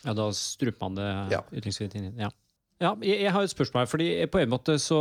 Ja, 0.05 0.13
da 0.13 0.29
struper 0.37 0.81
man 0.87 0.95
det 0.99 1.11
Ja. 1.33 1.41
ytringsfriheten 1.51 2.11
inn. 2.11 2.19
Ja. 2.27 2.29
Ja, 2.75 2.89
jeg, 2.99 3.21
jeg 3.23 3.31
har 3.31 3.45
et 3.45 3.51
spørsmål 3.53 3.85
her, 3.85 3.87
fordi 3.87 4.07
På 4.27 4.39
en 4.41 4.49
måte 4.51 4.73
så 4.83 4.97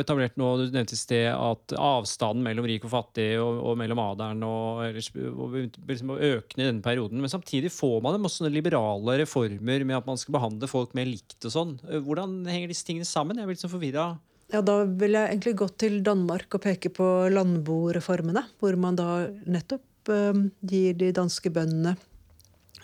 etablert 0.00 0.38
nå, 0.40 0.46
Du 0.56 0.70
nevnte 0.72 0.96
i 0.96 1.00
sted 1.00 1.26
at 1.28 1.74
avstanden 1.76 2.40
mellom 2.46 2.64
rik 2.64 2.86
og 2.88 2.94
fattig 2.94 3.34
og, 3.36 3.58
og 3.60 3.76
mellom 3.76 4.00
adelen 4.00 4.40
og, 4.46 4.80
ellers, 4.86 5.10
og 5.28 5.58
liksom 5.84 6.14
økende 6.16 6.64
i 6.64 6.70
denne 6.70 6.80
perioden. 6.80 7.20
Men 7.20 7.28
samtidig 7.28 7.68
får 7.76 8.00
man 8.06 8.16
masse 8.24 8.40
sånne 8.40 8.54
liberale 8.54 9.18
reformer 9.20 9.84
med 9.84 9.98
at 10.00 10.08
man 10.08 10.16
skal 10.16 10.38
behandle 10.38 10.70
folk 10.70 10.96
mer 10.96 11.10
likt 11.12 11.44
og 11.44 11.52
sånn. 11.52 11.76
Hvordan 12.08 12.40
henger 12.48 12.72
disse 12.72 12.88
tingene 12.88 13.04
sammen? 13.08 13.36
Jeg 13.36 13.50
blir 13.50 13.58
litt 13.58 13.66
sånn 13.66 13.76
forvirra. 13.76 14.08
Ja, 14.50 14.64
Da 14.64 14.80
vil 14.88 15.12
jeg 15.12 15.28
egentlig 15.28 15.56
gå 15.60 15.68
til 15.78 16.00
Danmark 16.02 16.56
og 16.56 16.64
peke 16.64 16.88
på 16.90 17.28
landboreformene. 17.36 18.46
Hvor 18.58 18.80
man 18.80 18.96
da 18.98 19.26
nettopp 19.44 20.08
eh, 20.10 20.40
gir 20.66 20.96
de 20.98 21.12
danske 21.20 21.52
bøndene 21.52 21.98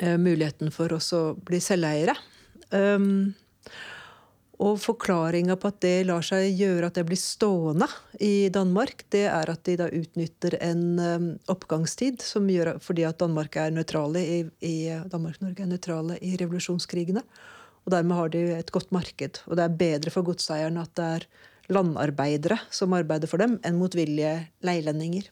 muligheten 0.00 0.72
for 0.74 0.92
oss 0.92 1.12
å 1.16 1.22
bli 1.46 1.60
selveiere. 1.62 2.16
Um, 2.70 3.34
og 4.56 4.78
forklaringa 4.80 5.56
på 5.60 5.68
at 5.68 5.82
det 5.84 6.06
lar 6.08 6.24
seg 6.24 6.46
gjøre 6.56 6.88
at 6.88 6.96
det 6.96 7.04
blir 7.08 7.20
stående 7.20 7.88
i 8.24 8.48
Danmark, 8.52 9.04
det 9.12 9.26
er 9.28 9.52
at 9.52 9.62
de 9.68 9.74
da 9.76 9.88
utnytter 9.92 10.56
en 10.64 10.84
um, 10.96 11.26
oppgangstid 11.52 12.24
som 12.24 12.48
gjør, 12.48 12.78
fordi 12.80 13.04
at 13.04 13.20
Danmark 13.20 13.58
er 13.60 13.74
nøytrale 13.76 14.22
i, 14.22 14.38
i 14.64 14.76
Danmark-Norge 15.12 15.64
er 15.64 15.70
nøytrale 15.74 16.16
i 16.24 16.32
revolusjonskrigene. 16.40 17.24
Og 17.84 17.92
dermed 17.92 18.18
har 18.18 18.32
de 18.32 18.42
et 18.56 18.72
godt 18.74 18.90
marked. 18.96 19.42
Og 19.46 19.58
det 19.58 19.66
er 19.66 19.76
bedre 19.78 20.14
for 20.14 20.26
godseierne 20.26 20.82
at 20.82 20.94
det 20.98 21.10
er 21.18 21.28
landarbeidere 21.76 22.58
som 22.72 22.96
arbeider 22.96 23.30
for 23.30 23.42
dem, 23.42 23.58
enn 23.66 23.78
motvillige 23.78 24.38
leilendinger. 24.66 25.28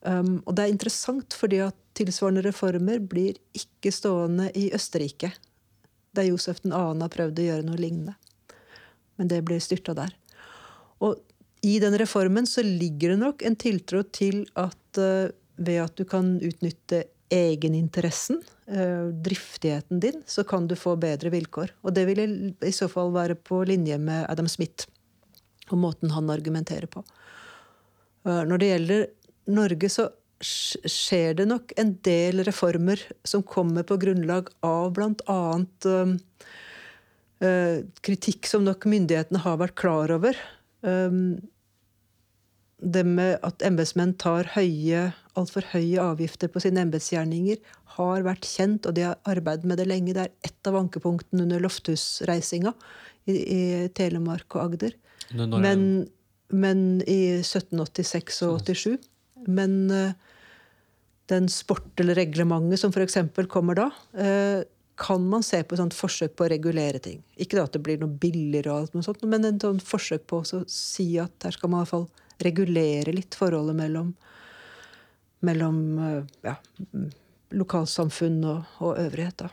Um, 0.00 0.38
og 0.48 0.56
det 0.56 0.64
er 0.64 0.72
interessant 0.72 1.36
fordi 1.36 1.60
at 1.60 1.76
tilsvarende 1.98 2.44
reformer 2.46 3.00
blir 3.02 3.38
ikke 3.56 3.92
stående 3.94 4.50
i 4.58 4.68
Østerrike. 4.74 5.32
Der 6.16 6.26
Josef 6.26 6.62
2. 6.64 6.72
har 6.74 7.12
prøvd 7.12 7.38
å 7.38 7.48
gjøre 7.48 7.66
noe 7.66 7.80
lignende. 7.80 8.16
Men 9.20 9.30
det 9.30 9.42
blir 9.46 9.60
styrta 9.62 9.94
der. 9.96 10.14
Og 11.04 11.18
i 11.66 11.76
den 11.82 11.96
reformen 12.00 12.46
så 12.48 12.64
ligger 12.64 13.14
det 13.14 13.20
nok 13.20 13.42
en 13.44 13.56
tiltro 13.60 14.02
til 14.02 14.46
at 14.58 15.00
uh, 15.00 15.28
ved 15.60 15.82
at 15.82 15.96
du 15.98 16.06
kan 16.08 16.38
utnytte 16.40 17.04
egeninteressen, 17.30 18.40
uh, 18.72 19.10
driftigheten 19.12 20.00
din, 20.00 20.22
så 20.26 20.44
kan 20.44 20.66
du 20.70 20.76
få 20.78 20.96
bedre 21.00 21.32
vilkår. 21.34 21.74
Og 21.84 21.94
det 21.94 22.06
vil 22.08 22.24
i 22.64 22.72
så 22.74 22.88
fall 22.90 23.12
være 23.14 23.36
på 23.36 23.60
linje 23.68 23.98
med 24.00 24.24
Adam 24.32 24.48
Smith 24.48 24.88
og 25.70 25.78
måten 25.78 26.10
han 26.10 26.32
argumenterer 26.32 26.88
på. 26.90 27.04
Uh, 28.26 28.42
når 28.48 28.62
det 28.62 28.72
gjelder 28.72 29.06
Norge, 29.50 29.92
så 29.92 30.08
skjer 30.40 31.34
det 31.36 31.46
nok 31.50 31.74
en 31.80 31.94
del 32.06 32.44
reformer 32.46 33.02
som 33.28 33.44
kommer 33.44 33.84
på 33.86 33.98
grunnlag 34.00 34.48
av 34.64 34.92
bl.a. 34.96 35.40
Uh, 37.40 37.76
kritikk 38.04 38.48
som 38.48 38.64
nok 38.66 38.86
myndighetene 38.88 39.42
har 39.44 39.60
vært 39.60 39.76
klar 39.80 40.12
over. 40.16 40.36
Um, 40.80 41.40
det 42.80 43.04
med 43.04 43.36
at 43.44 43.60
embetsmenn 43.64 44.14
tar 44.20 44.48
høye, 44.54 45.10
altfor 45.36 45.66
høye 45.74 46.00
avgifter 46.00 46.48
på 46.52 46.62
sine 46.64 46.80
embetsgjerninger, 46.86 47.60
har 47.98 48.24
vært 48.24 48.48
kjent, 48.48 48.86
og 48.88 48.96
de 48.96 49.04
har 49.10 49.18
arbeidet 49.28 49.68
med 49.68 49.80
det 49.80 49.88
lenge. 49.90 50.14
Det 50.16 50.24
er 50.24 50.48
ett 50.48 50.70
av 50.70 50.78
ankepunktene 50.80 51.44
under 51.44 51.60
Lofthus-reisinga 51.60 52.72
i, 53.28 53.36
i 53.36 53.62
Telemark 53.96 54.56
og 54.56 54.62
Agder. 54.64 54.96
Men, 55.36 55.84
men 56.48 56.82
i 57.04 57.20
1786 57.42 58.40
og 58.48 58.64
87. 58.64 58.96
Men 59.48 59.76
eh, 59.94 60.29
den 61.30 61.48
sportelreglementet 61.50 62.82
som 62.82 62.92
f.eks. 62.94 63.18
kommer 63.50 63.78
da, 63.78 63.88
eh, 64.18 64.62
kan 65.00 65.22
man 65.28 65.42
se 65.46 65.62
på 65.64 65.74
et 65.74 65.80
sånt 65.80 65.96
forsøk 65.96 66.34
på 66.36 66.44
å 66.44 66.50
regulere 66.52 67.00
ting. 67.00 67.22
Ikke 67.40 67.56
da 67.56 67.64
at 67.64 67.72
det 67.72 67.80
blir 67.86 68.00
noe 68.02 68.12
billigere, 68.20 68.68
og 68.68 68.82
alt 68.82 68.96
noe 68.96 69.06
sånt, 69.06 69.22
men 69.24 69.46
en 69.48 69.60
sånn 69.62 69.80
forsøk 69.80 70.26
på 70.28 70.42
å 70.42 70.64
si 70.68 71.14
at 71.22 71.46
her 71.46 71.56
skal 71.56 71.72
man 71.72 71.80
i 71.80 71.86
hvert 71.86 71.94
fall 71.94 72.08
regulere 72.44 73.14
litt 73.14 73.36
forholdet 73.36 73.78
mellom, 73.78 74.12
mellom 75.46 75.80
eh, 76.04 76.36
ja, 76.50 76.56
lokalsamfunn 77.56 78.42
og, 78.44 78.76
og 78.84 79.00
øvrighet. 79.06 79.46
da. 79.46 79.50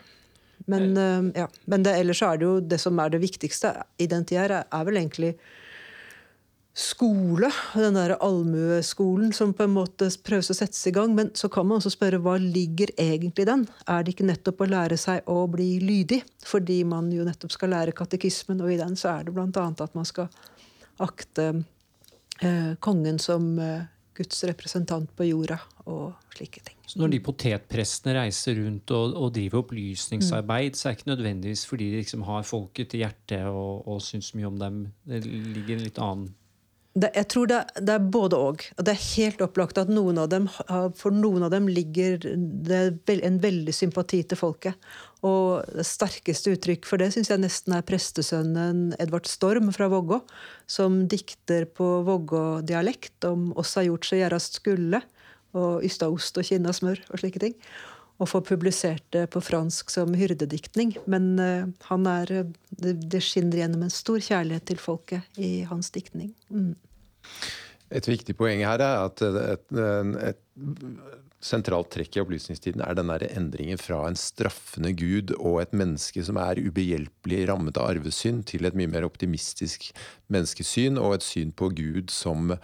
Men, 0.67 0.97
eh, 0.97 1.43
ja. 1.43 1.47
Men 1.65 1.87
det, 1.87 1.95
ellers 2.01 2.21
er 2.27 2.41
det 2.41 2.49
jo 2.49 2.59
det 2.59 2.81
som 2.83 2.99
er 2.99 3.13
det 3.13 3.23
viktigste 3.23 3.71
i 4.03 4.09
den 4.11 4.27
tida, 4.27 4.65
er 4.67 4.89
vel 4.89 4.99
egentlig 4.99 5.35
skole. 6.77 7.49
Den 7.73 7.95
der 7.97 8.13
allmueskolen 8.21 9.33
som 9.33 9.53
på 9.57 9.65
en 9.65 9.73
måte 9.73 10.09
prøves 10.23 10.51
å 10.53 10.55
settes 10.57 10.83
i 10.89 10.93
gang. 10.93 11.15
Men 11.17 11.31
så 11.37 11.49
kan 11.49 11.65
man 11.65 11.81
også 11.81 11.95
spørre 11.95 12.21
hva 12.21 12.35
ligger 12.41 12.93
egentlig 13.01 13.47
i 13.47 13.49
den? 13.49 13.65
Er 13.89 14.05
det 14.05 14.13
ikke 14.13 14.27
nettopp 14.29 14.61
å 14.61 14.69
lære 14.69 14.99
seg 15.01 15.25
å 15.31 15.39
bli 15.49 15.71
lydig? 15.81 16.21
Fordi 16.45 16.83
man 16.87 17.09
jo 17.13 17.25
nettopp 17.25 17.55
skal 17.55 17.73
lære 17.73 17.97
katekismen, 17.97 18.61
og 18.61 18.71
i 18.71 18.79
den 18.79 18.95
så 18.99 19.15
er 19.15 19.27
det 19.27 19.33
bl.a. 19.33 19.67
at 19.73 19.97
man 19.97 20.07
skal 20.07 20.29
akte 21.01 21.49
eh, 22.45 22.73
kongen 22.83 23.17
som 23.21 23.51
eh, 23.61 23.89
Guds 24.17 24.45
representant 24.49 25.09
på 25.17 25.27
jorda 25.31 25.57
og 25.89 26.13
slike 26.37 26.61
ting. 26.61 26.77
Så 26.85 27.01
når 27.01 27.13
de 27.13 27.25
potetprestene 27.25 28.19
reiser 28.21 28.57
rundt 28.61 28.93
og, 28.93 29.17
og 29.17 29.33
driver 29.33 29.65
opplysningsarbeid, 29.65 30.77
så 30.77 30.87
er 30.87 30.93
det 30.93 31.01
ikke 31.01 31.15
nødvendigvis 31.15 31.65
fordi 31.69 31.91
de 31.91 32.01
liksom 32.05 32.25
har 32.29 32.45
folket 32.47 32.93
til 32.93 33.05
hjertet 33.05 33.49
og, 33.49 33.85
og 33.89 34.01
syns 34.05 34.35
mye 34.37 34.49
om 34.49 34.59
dem. 34.61 34.83
Det 35.09 35.25
ligger 35.25 35.77
en 35.77 35.89
litt 35.89 36.01
annen 36.01 36.35
Det, 36.97 37.12
jeg 37.13 37.27
tror 37.29 37.49
det, 37.49 37.57
det 37.77 37.93
er 37.93 38.05
både 38.13 38.38
og. 38.41 38.63
Og 38.73 38.86
det 38.86 38.93
er 38.93 39.03
helt 39.17 39.41
opplagt 39.45 39.77
at 39.77 39.89
noen 39.91 40.17
av 40.17 40.31
dem, 40.31 40.47
for 40.97 41.13
noen 41.13 41.45
av 41.45 41.51
dem 41.53 41.67
ligger 41.69 42.23
det 42.25 43.19
en 43.21 43.38
veldig 43.43 43.75
sympati 43.75 44.23
til 44.25 44.39
folket. 44.39 44.88
Og 45.25 45.65
det 45.73 45.86
sterkeste 45.86 46.55
uttrykk 46.55 46.88
for 46.89 47.01
det 47.01 47.12
syns 47.13 47.29
jeg 47.29 47.41
nesten 47.41 47.75
er 47.77 47.86
prestesønnen 47.86 48.95
Edvard 49.01 49.29
Storm 49.29 49.69
fra 49.75 49.89
Vågå, 49.91 50.21
som 50.69 51.03
dikter 51.10 51.67
på 51.69 51.88
Vågå-dialekt 52.07 53.29
om 53.29 53.51
'oss 53.53 53.75
har 53.75 53.88
gjort 53.89 54.05
så 54.05 54.17
gjerast 54.17 54.57
skulle', 54.62 55.01
og 55.53 55.83
'ysta 55.83 56.10
ost 56.10 56.38
og 56.38 56.45
kinna 56.45 56.73
smør' 56.73 57.05
og 57.10 57.19
slike 57.19 57.39
ting. 57.39 57.55
Og 58.17 58.29
får 58.29 58.41
publisert 58.41 59.03
det 59.13 59.29
på 59.29 59.41
fransk 59.41 59.91
som 59.93 60.13
hyrdediktning. 60.17 60.97
Men 61.05 61.38
uh, 61.38 61.69
han 61.86 62.07
er, 62.07 62.31
eh, 62.31 62.47
det, 62.71 62.95
det 63.13 63.21
skinner 63.21 63.62
gjennom 63.62 63.83
en 63.86 63.93
stor 63.93 64.17
kjærlighet 64.17 64.65
til 64.65 64.77
folket 64.81 65.21
i 65.38 65.62
hans 65.69 65.91
diktning. 65.93 66.33
Mm. 66.49 66.73
Et 67.87 68.07
viktig 68.07 68.35
poeng 68.35 68.65
her 68.67 68.81
er 68.83 69.05
at 69.05 69.21
et, 69.23 69.37
et, 69.55 69.77
et 70.33 70.41
sentralt 71.43 71.91
trekk 71.93 72.17
i 72.17 72.21
opplysningstiden 72.23 72.81
er 72.83 72.97
den 72.97 73.11
endringen 73.13 73.79
fra 73.79 74.01
en 74.07 74.17
straffende 74.17 74.91
gud 74.97 75.33
og 75.37 75.61
et 75.61 75.75
menneske 75.77 76.23
som 76.25 76.39
er 76.41 76.59
ubehjelpelig 76.59 77.45
rammet 77.51 77.77
av 77.77 77.91
arvesynd, 77.93 78.43
til 78.49 78.65
et 78.65 78.77
mye 78.77 78.89
mer 78.91 79.05
optimistisk 79.07 79.91
menneskesyn 80.33 80.97
og 80.99 81.19
et 81.19 81.27
syn 81.27 81.53
på 81.55 81.69
Gud 81.77 82.11
som, 82.13 82.55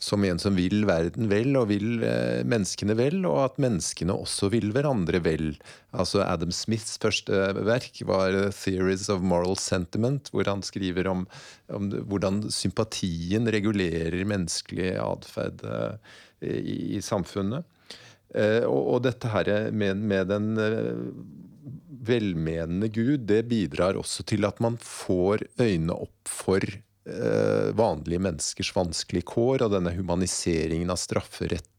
som 0.00 0.24
en 0.24 0.38
som 0.40 0.56
vil 0.56 0.86
verden 0.88 1.28
vel 1.30 1.52
og 1.60 1.68
vil 1.70 2.00
eh, 2.06 2.40
menneskene 2.48 2.96
vel, 2.96 3.20
og 3.28 3.42
at 3.44 3.60
menneskene 3.60 4.16
også 4.16 4.48
vil 4.54 4.70
hverandre 4.74 5.20
vel. 5.24 5.52
Altså 5.92 6.22
Adam 6.24 6.54
Smiths 6.56 6.96
første 7.02 7.52
verk 7.68 8.00
var 8.08 8.32
'Theories 8.48 9.10
of 9.12 9.20
Moral 9.20 9.58
Sentiment', 9.60 10.32
hvor 10.32 10.48
han 10.48 10.64
skriver 10.64 11.10
om, 11.12 11.26
om 11.68 11.90
hvordan 12.08 12.46
sympatien 12.48 13.46
regulerer 13.52 14.24
menneskelig 14.24 14.96
atferd 15.04 15.64
eh, 15.68 15.94
i, 16.40 16.96
i 16.96 17.04
samfunnet. 17.04 17.68
Eh, 18.34 18.64
og, 18.64 18.82
og, 18.94 18.98
dette 19.04 19.28
her 19.28 19.70
med, 19.74 20.00
med 20.00 20.28
den 20.30 20.52
eh, 20.56 21.00
velmenende 22.06 22.88
Gud, 22.88 23.26
det 23.28 23.44
bidrar 23.50 23.98
også 23.98 24.24
til 24.28 24.46
at 24.48 24.60
man 24.62 24.78
får 24.80 25.44
øynene 25.60 25.96
opp 26.06 26.30
for 26.30 26.64
eh, 26.64 26.89
vanlige 27.76 28.20
menneskers 28.22 28.72
vanskelige 28.76 29.26
kår, 29.30 29.64
og 29.64 29.72
denne 29.72 29.94
humaniseringen 29.96 30.92
av 30.92 31.00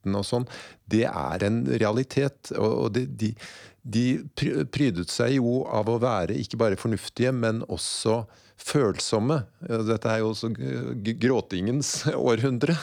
strafferetten 0.02 0.16
og 0.16 0.26
sånn, 0.26 0.48
det 0.90 1.06
er 1.08 1.44
en 1.44 1.66
realitet. 1.80 2.52
Og, 2.58 2.94
de, 2.94 3.06
de, 3.06 3.36
de 3.84 4.24
prydet 4.36 5.10
seg 5.10 5.38
jo 5.38 5.66
av 5.68 5.90
å 5.90 6.00
være 6.00 6.38
ikke 6.38 6.58
bare 6.58 6.78
fornuftige, 6.78 7.32
men 7.32 7.64
også 7.68 8.26
følsomme. 8.62 9.40
Dette 9.88 10.08
er 10.08 10.20
jo 10.22 10.34
også 10.36 10.52
gråtingens 10.54 12.06
århundre, 12.14 12.76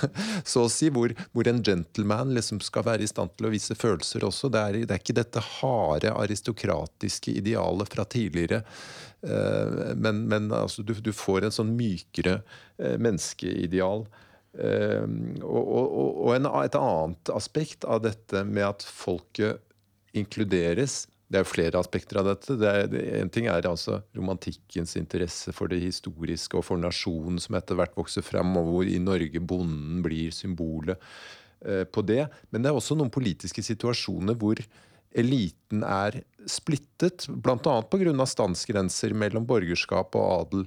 så 0.44 0.64
å 0.64 0.70
si, 0.70 0.90
hvor, 0.90 1.12
hvor, 1.32 1.46
en 1.46 1.62
gentleman 1.62 2.34
liksom 2.34 2.60
skal 2.60 2.84
være 2.84 3.04
i 3.04 3.10
stand 3.10 3.30
til 3.36 3.46
å 3.46 3.52
vise 3.52 3.76
følelser 3.78 4.26
også. 4.26 4.50
Det 4.50 4.58
er, 4.58 4.80
det 4.82 4.96
er 4.96 5.02
ikke 5.02 5.20
dette 5.20 5.44
harde, 5.60 6.10
aristokratiske 6.10 7.36
idealet 7.38 7.94
fra 7.94 8.04
tidligere. 8.10 8.64
Eh, 9.22 9.94
men, 9.94 10.26
men 10.26 10.50
altså, 10.50 10.82
du, 10.82 10.96
du, 10.98 11.12
får 11.14 11.46
en 11.46 11.54
sånn 11.54 11.76
mykere 11.78 12.40
eh, 12.82 12.98
menneskeideal. 12.98 14.08
Eh, 14.56 15.04
og, 15.42 15.62
og, 15.62 16.08
og 16.24 16.32
en, 16.36 16.48
et 16.62 16.80
annet 16.80 17.34
aspekt 17.34 17.84
av 17.84 18.02
dette 18.06 18.44
med 18.48 18.64
at 18.70 18.86
folket 18.86 19.64
inkluderes 20.16 21.04
det 21.28 21.42
er 21.42 21.48
flere 21.48 21.80
aspekter 21.80 22.22
av 22.22 22.30
dette. 22.30 22.56
Det 22.56 22.68
er, 22.68 22.94
en 23.20 23.30
ting 23.32 23.50
er 23.52 23.66
altså 23.68 24.00
romantikkens 24.16 24.96
interesse 24.96 25.52
for 25.52 25.68
det 25.68 25.82
historiske 25.82 26.56
og 26.56 26.64
for 26.64 26.80
nasjonen 26.80 27.36
som 27.42 27.58
etter 27.58 27.76
hvert 27.76 27.96
vokser 27.98 28.24
frem, 28.24 28.54
og 28.56 28.70
hvor 28.72 28.88
i 28.88 28.96
Norge 29.02 29.42
bonden 29.44 30.00
blir 30.04 30.32
symbolet 30.32 30.96
eh, 31.60 31.84
på 31.84 32.04
det. 32.08 32.24
Men 32.48 32.64
det 32.64 32.72
er 32.72 32.80
også 32.80 32.96
noen 32.96 33.12
politiske 33.12 33.64
situasjoner 33.64 34.38
hvor 34.40 34.62
eliten 35.18 35.84
er 35.84 36.22
splittet, 36.48 37.28
bl.a. 37.28 37.76
pga. 37.84 38.28
standsgrenser 38.32 39.12
mellom 39.16 39.44
borgerskap 39.48 40.16
og 40.16 40.32
adel. 40.32 40.66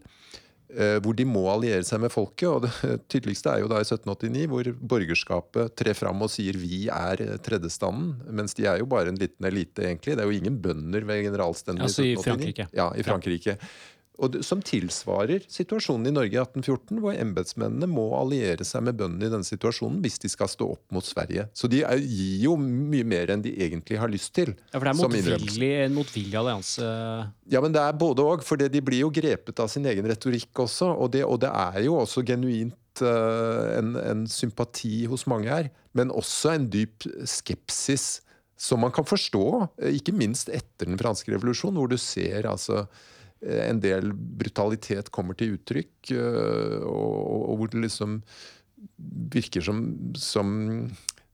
Eh, 0.71 0.97
hvor 1.03 1.15
de 1.17 1.25
må 1.27 1.43
alliere 1.51 1.84
seg 1.84 1.99
med 2.03 2.13
folket. 2.13 2.47
og 2.47 2.65
Det 2.65 2.95
tydeligste 3.12 3.51
er 3.51 3.63
jo 3.63 3.69
da 3.71 3.81
i 3.81 3.88
1789, 3.88 4.47
hvor 4.51 4.71
borgerskapet 4.93 5.75
trer 5.79 5.97
fram 5.97 6.23
og 6.23 6.31
sier 6.31 6.57
'vi 6.57 6.86
er 6.88 7.25
tredjestanden', 7.43 8.31
mens 8.31 8.55
de 8.55 8.67
er 8.69 8.79
jo 8.79 8.88
bare 8.88 9.12
en 9.12 9.19
liten 9.19 9.45
elite, 9.45 9.84
egentlig. 9.84 10.15
Det 10.15 10.23
er 10.23 10.29
jo 10.31 10.38
ingen 10.39 10.62
bønder 10.62 11.03
ved 11.07 11.25
generalstendet 11.27 11.88
altså 11.89 12.05
i 12.05 12.15
1789. 12.15 12.23
Frankrike. 12.23 12.67
Ja, 12.77 12.91
i 12.95 13.03
Frankrike. 13.03 13.57
Ja 13.60 13.99
og 14.21 14.38
som 14.45 14.62
tilsvarer 14.62 15.45
situasjonen 15.49 16.12
i 16.12 16.13
Norge 16.13 16.36
i 16.36 16.39
1814, 16.41 16.99
hvor 17.01 17.15
embetsmennene 17.17 17.89
må 17.89 18.05
alliere 18.19 18.65
seg 18.67 18.86
med 18.86 18.99
bøndene 18.99 19.27
i 19.27 19.34
denne 19.34 19.47
situasjonen 19.47 19.99
hvis 20.03 20.19
de 20.21 20.29
skal 20.31 20.49
stå 20.51 20.67
opp 20.75 20.84
mot 20.93 21.05
Sverige. 21.05 21.47
Så 21.57 21.69
de 21.71 21.81
gir 21.81 22.43
jo 22.45 22.55
mye 22.62 23.07
mer 23.07 23.34
enn 23.34 23.41
de 23.41 23.53
egentlig 23.65 23.97
har 24.01 24.12
lyst 24.12 24.34
til. 24.38 24.53
Ja, 24.69 24.77
For 24.77 24.86
det 24.86 24.93
er 24.93 24.99
motvillig, 25.01 25.71
en 25.88 25.97
motvillig 25.97 26.38
allianse? 26.38 26.89
Ja, 27.51 27.63
men 27.63 27.73
det 27.73 27.81
er 27.81 27.97
både 27.97 28.25
òg. 28.34 28.45
For 28.45 28.62
de 28.62 28.84
blir 28.86 29.01
jo 29.01 29.13
grepet 29.13 29.62
av 29.63 29.71
sin 29.73 29.88
egen 29.89 30.10
retorikk 30.12 30.63
også. 30.67 30.91
Og 30.93 31.13
det, 31.15 31.23
og 31.25 31.41
det 31.41 31.49
er 31.49 31.81
jo 31.88 31.97
også 32.03 32.23
genuint 32.27 33.01
uh, 33.01 33.77
en, 33.79 33.95
en 33.97 34.25
sympati 34.29 35.07
hos 35.10 35.25
mange 35.31 35.49
her, 35.49 35.71
men 35.97 36.13
også 36.13 36.53
en 36.53 36.69
dyp 36.71 37.10
skepsis 37.27 38.19
som 38.62 38.84
man 38.84 38.93
kan 38.93 39.07
forstå, 39.07 39.45
ikke 39.97 40.13
minst 40.13 40.51
etter 40.53 40.86
den 40.86 40.99
franske 41.01 41.34
revolusjonen, 41.34 41.79
hvor 41.81 41.89
du 41.89 41.97
ser 41.97 42.45
altså 42.45 42.84
Eh, 42.84 43.20
en 43.41 43.80
del 43.82 44.12
brutalitet 44.13 45.10
kommer 45.13 45.38
til 45.38 45.56
uttrykk, 45.58 46.13
eh, 46.13 46.77
og, 46.86 47.47
og 47.51 47.56
hvor 47.58 47.71
det 47.73 47.86
liksom 47.88 48.19
virker 49.34 49.65
som, 49.65 49.82
som, 50.17 50.51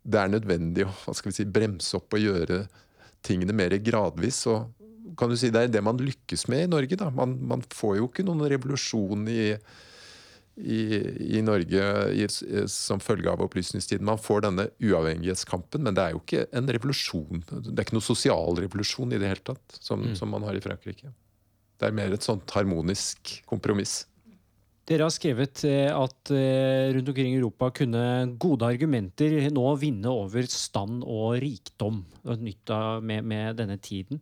det 0.03 0.21
er 0.21 0.31
nødvendig 0.31 0.87
å 0.87 0.93
hva 1.03 1.15
skal 1.15 1.31
vi 1.31 1.39
si, 1.39 1.47
bremse 1.47 1.95
opp 1.99 2.15
og 2.15 2.23
gjøre 2.23 2.61
tingene 3.25 3.55
mer 3.55 3.75
gradvis. 3.83 4.45
og 4.47 4.71
kan 5.17 5.31
du 5.31 5.37
si 5.39 5.49
Det 5.51 5.65
er 5.65 5.73
det 5.73 5.83
man 5.83 5.99
lykkes 5.99 6.47
med 6.47 6.67
i 6.67 6.71
Norge. 6.71 6.95
da. 6.95 7.09
Man, 7.09 7.37
man 7.47 7.63
får 7.73 7.97
jo 7.97 8.07
ikke 8.07 8.25
noen 8.27 8.45
revolusjon 8.51 9.27
i, 9.31 9.53
i, 10.57 10.81
i 11.39 11.43
Norge 11.43 11.85
i, 12.13 12.27
som 12.71 13.03
følge 13.03 13.31
av 13.31 13.43
opplysningstiden. 13.43 14.05
Man 14.05 14.21
får 14.21 14.45
denne 14.47 14.69
uavhengighetskampen, 14.79 15.83
men 15.83 15.97
det 15.97 16.03
er 16.03 16.15
jo 16.15 16.23
ikke 16.23 16.47
en 16.51 16.71
revolusjon. 16.77 17.47
Det 17.49 17.75
er 17.75 17.87
ikke 17.87 17.97
noe 17.97 18.11
sosial 18.11 18.59
revolusjon 18.63 19.15
i 19.15 19.21
det 19.21 19.31
hele 19.31 19.47
tatt, 19.53 19.79
som, 19.79 20.05
mm. 20.05 20.19
som 20.19 20.31
man 20.31 20.45
har 20.47 20.55
i 20.55 20.63
Frankrike. 20.63 21.11
Det 21.77 21.87
er 21.87 21.97
mer 21.97 22.13
et 22.13 22.25
sånt 22.25 22.49
harmonisk 22.55 23.37
kompromiss. 23.49 24.01
Dere 24.87 25.03
har 25.03 25.11
skrevet 25.11 25.65
eh, 25.67 25.89
at 25.91 26.31
eh, 26.31 26.93
rundt 26.95 27.09
omkring 27.11 27.33
i 27.33 27.39
Europa 27.41 27.67
kunne 27.75 28.03
gode 28.39 28.69
argumenter 28.69 29.49
nå 29.51 29.65
vinne 29.81 30.07
over 30.07 30.47
stand 30.47 31.01
og 31.03 31.41
rikdom. 31.43 32.05
Nytt 32.39 32.71
med, 33.03 33.27
med 33.27 33.59
denne 33.59 33.75
tiden. 33.83 34.21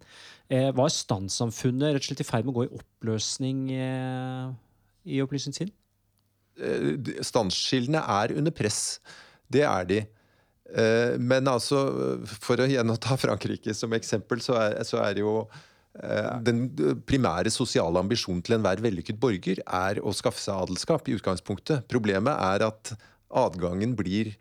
Eh, 0.49 0.71
var 0.73 0.89
standsamfunnet 0.89 1.93
rett 1.93 2.01
og 2.01 2.09
slett 2.09 2.25
i 2.25 2.27
ferd 2.27 2.47
med 2.47 2.55
å 2.55 2.57
gå 2.57 2.65
i 2.65 2.79
oppløsning 2.79 3.61
i 3.75 5.21
opplysningstiden? 5.21 5.73
Standskillene 7.27 8.01
er 8.01 8.33
under 8.33 8.53
press. 8.55 8.97
Det 9.51 9.61
er 9.67 9.89
de. 9.89 10.01
Men 11.21 11.45
altså, 11.51 11.77
for 12.25 12.63
å 12.63 12.65
gjenoppta 12.65 13.19
Frankrike 13.21 13.75
som 13.77 13.93
eksempel, 13.93 14.41
så 14.41 14.55
er, 14.57 14.79
så 14.87 14.97
er 15.03 15.17
det 15.17 15.21
jo 15.21 15.43
den 16.43 16.65
primære 17.07 17.51
sosiale 17.53 18.01
ambisjonen 18.01 18.41
til 18.43 18.57
enhver 18.57 18.81
vellykket 18.83 19.19
borger 19.21 19.61
er 19.63 20.01
å 20.03 20.11
skaffe 20.15 20.41
seg 20.43 20.65
adelskap. 20.65 21.07
i 21.07 21.15
utgangspunktet. 21.15 21.87
Problemet 21.87 22.35
er 22.35 22.65
at 22.67 22.91
adgangen 23.31 23.95
blir 23.95 24.33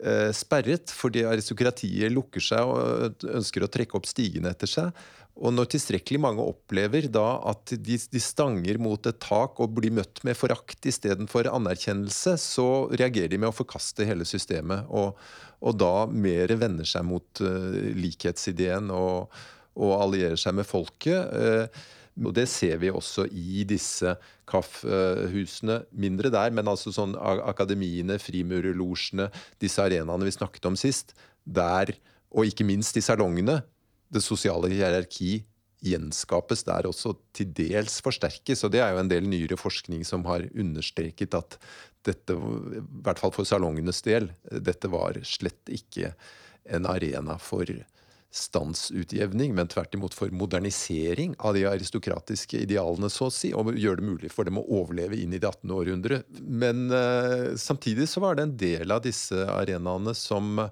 eh, 0.00 0.30
sperret 0.36 0.90
fordi 0.94 1.26
aristokratiet 1.28 2.12
lukker 2.12 2.44
seg 2.44 2.64
og 2.64 3.28
ønsker 3.28 3.64
å 3.64 3.70
trekke 3.72 3.98
opp 3.98 4.08
stigene 4.08 4.52
etter 4.54 4.70
seg. 4.70 5.06
Og 5.38 5.52
når 5.54 5.68
tilstrekkelig 5.70 6.18
mange 6.18 6.42
opplever 6.42 7.06
da 7.14 7.36
at 7.46 7.70
de, 7.70 7.94
de 8.10 8.22
stanger 8.22 8.80
mot 8.82 9.04
et 9.06 9.20
tak 9.22 9.60
og 9.62 9.76
blir 9.76 9.94
møtt 9.94 10.24
med 10.26 10.34
forakt 10.34 10.88
istedenfor 10.90 11.46
anerkjennelse, 11.52 12.34
så 12.42 12.66
reagerer 12.90 13.30
de 13.30 13.38
med 13.44 13.52
å 13.52 13.54
forkaste 13.54 14.06
hele 14.08 14.26
systemet. 14.26 14.88
Og, 14.90 15.14
og 15.62 15.78
da 15.78 16.08
mer 16.10 16.56
vender 16.58 16.88
seg 16.88 17.06
mot 17.06 17.44
uh, 17.44 17.70
likhetsideen 17.94 18.90
og, 18.90 19.30
og 19.78 19.94
allierer 20.02 20.38
seg 20.40 20.56
med 20.58 20.66
folket. 20.68 21.32
Eh, 21.32 21.86
og 22.18 22.34
Det 22.34 22.48
ser 22.50 22.80
vi 22.82 22.90
også 22.90 23.28
i 23.30 23.62
disse 23.68 24.16
kaffehusene. 24.50 25.84
Mindre 25.94 26.32
der, 26.34 26.50
men 26.50 26.66
altså 26.66 26.90
sånn 26.94 27.14
akademiene, 27.14 28.18
frimurerlosjene, 28.18 29.28
disse 29.62 29.84
arenaene 29.84 30.26
vi 30.26 30.34
snakket 30.34 30.66
om 30.66 30.78
sist. 30.78 31.14
Der, 31.46 31.92
og 32.34 32.48
ikke 32.48 32.66
minst 32.66 32.98
i 32.98 33.04
salongene, 33.04 33.60
det 34.10 34.24
sosiale 34.24 34.70
hierarki 34.72 35.44
gjenskapes 35.84 36.64
der 36.66 36.88
også 36.88 37.14
til 37.36 37.52
dels 37.54 38.00
forsterkes. 38.02 38.64
Og 38.66 38.72
det 38.74 38.82
er 38.82 38.94
jo 38.94 39.02
en 39.04 39.12
del 39.12 39.28
nyere 39.30 39.58
forskning 39.60 40.02
som 40.06 40.26
har 40.26 40.48
understreket 40.58 41.36
at 41.38 41.58
dette, 42.08 42.34
i 42.34 42.82
hvert 43.04 43.20
fall 43.20 43.34
for 43.34 43.46
salongenes 43.46 44.02
del, 44.06 44.30
dette 44.50 44.90
var 44.90 45.20
slett 45.28 45.70
ikke 45.70 46.12
en 46.68 46.88
arena 46.88 47.38
for 47.40 47.68
standsutjevning, 48.34 49.54
men 49.56 49.70
tvert 49.72 49.94
imot 49.96 50.14
for 50.14 50.32
modernisering 50.34 51.34
av 51.38 51.56
de 51.56 51.64
aristokratiske 51.68 52.60
idealene, 52.66 53.08
så 53.10 53.28
å 53.28 53.32
si, 53.32 53.54
og 53.56 53.72
gjøre 53.72 54.02
det 54.02 54.08
mulig 54.08 54.32
for 54.32 54.48
dem 54.48 54.60
å 54.60 54.66
overleve 54.80 55.16
inn 55.16 55.32
i 55.32 55.40
det 55.40 55.48
18. 55.48 55.72
århundre. 55.72 56.20
Men 56.38 56.88
uh, 56.92 57.56
samtidig 57.56 58.08
så 58.12 58.22
var 58.24 58.36
det 58.36 58.44
en 58.44 58.56
del 58.60 58.92
av 58.92 59.02
disse 59.06 59.48
arenaene 59.48 60.12
som 60.16 60.60
uh, 60.60 60.68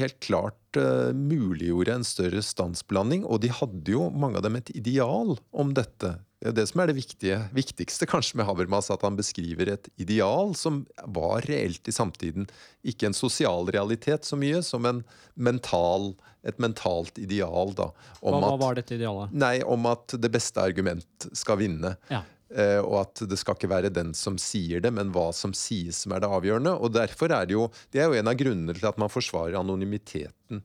helt 0.00 0.18
klart 0.24 0.80
uh, 0.80 1.12
muliggjorde 1.12 1.98
en 1.98 2.08
større 2.08 2.40
standsblanding, 2.46 3.26
og 3.28 3.44
de 3.44 3.52
hadde 3.52 3.96
jo, 3.96 4.08
mange 4.08 4.40
av 4.40 4.48
dem, 4.48 4.56
et 4.56 4.72
ideal 4.72 5.36
om 5.52 5.76
dette. 5.76 6.16
Det 6.42 6.48
er 6.50 6.56
det 6.56 6.64
som 6.72 6.80
er 6.82 6.90
det 6.90 6.96
viktige, 6.96 7.36
viktigste 7.54 8.06
kanskje 8.10 8.34
med 8.40 8.48
Habermas, 8.48 8.88
at 8.90 9.04
han 9.06 9.14
beskriver 9.14 9.68
et 9.76 9.84
ideal 10.02 10.56
som 10.58 10.80
var 11.14 11.46
reelt 11.46 11.86
i 11.86 11.94
samtiden. 11.94 12.48
Ikke 12.82 13.06
en 13.06 13.14
sosial 13.14 13.70
realitet 13.70 14.26
så 14.26 14.34
mye 14.40 14.58
som 14.66 14.82
en 14.90 15.04
mental, 15.38 16.18
et 16.42 16.58
mentalt 16.58 17.14
ideal. 17.22 17.70
Da, 17.78 17.94
hva, 18.18 18.40
hva, 18.42 18.58
var 18.58 18.74
dette 18.80 18.96
idealet? 18.98 19.30
Nei, 19.38 19.62
Om 19.62 19.86
at 19.92 20.16
det 20.18 20.32
beste 20.34 20.58
argument 20.66 21.28
skal 21.30 21.62
vinne. 21.62 21.94
Ja. 22.10 22.26
Eh, 22.50 22.82
og 22.82 22.98
at 23.04 23.22
det 23.30 23.38
skal 23.38 23.54
ikke 23.54 23.70
være 23.70 23.94
den 23.94 24.10
som 24.18 24.34
sier 24.40 24.80
det, 24.82 24.90
men 24.90 25.12
hva 25.14 25.32
som 25.36 25.52
sies 25.54 26.02
som 26.02 26.12
er 26.16 26.20
det 26.24 26.32
avgjørende. 26.34 26.74
Og 26.74 26.90
derfor 26.98 27.30
er 27.30 27.46
Det 27.46 27.54
jo, 27.54 27.70
det 27.94 28.00
er 28.02 28.06
jo 28.10 28.18
en 28.18 28.28
av 28.28 28.34
grunnene 28.42 28.74
til 28.74 28.86
at 28.90 28.98
man 28.98 29.14
forsvarer 29.14 29.54
anonymiteten 29.62 30.58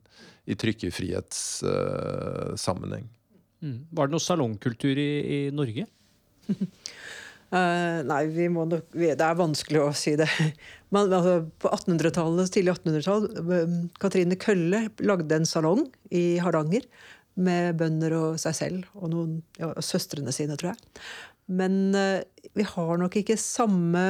i 0.47 0.55
trykkefrihetssammenheng. 0.57 3.07
Mm. 3.63 3.77
Var 3.91 4.07
det 4.07 4.15
noe 4.15 4.23
salongkultur 4.23 4.99
i, 5.01 5.11
i 5.21 5.39
Norge? 5.55 5.87
uh, 6.49 7.99
nei, 8.11 8.21
vi 8.33 8.47
må 8.53 8.67
nok, 8.69 8.89
det 8.93 9.17
er 9.17 9.39
vanskelig 9.39 9.83
å 9.83 9.91
si 9.97 10.15
det. 10.19 10.29
Man, 10.93 11.11
altså, 11.11 11.41
på 11.61 11.71
1800-tallet, 11.73 12.53
tidlig 12.53 12.77
1800-tall 12.77 13.29
um, 13.43 13.77
Katrine 14.01 14.39
Kølle 14.39 14.87
lagde 15.03 15.39
en 15.39 15.49
salong 15.49 15.85
i 16.15 16.37
Hardanger 16.43 16.87
med 17.37 17.77
bønder 17.77 18.15
og 18.17 18.41
seg 18.41 18.55
selv 18.57 18.97
og 18.97 19.11
noen, 19.13 19.39
ja, 19.59 19.73
søstrene 19.83 20.33
sine, 20.33 20.57
tror 20.57 20.73
jeg. 20.73 21.07
Men 21.47 21.95
uh, 21.95 22.21
vi 22.57 22.65
har 22.67 22.99
nok 23.01 23.19
ikke 23.19 23.39
samme 23.41 24.03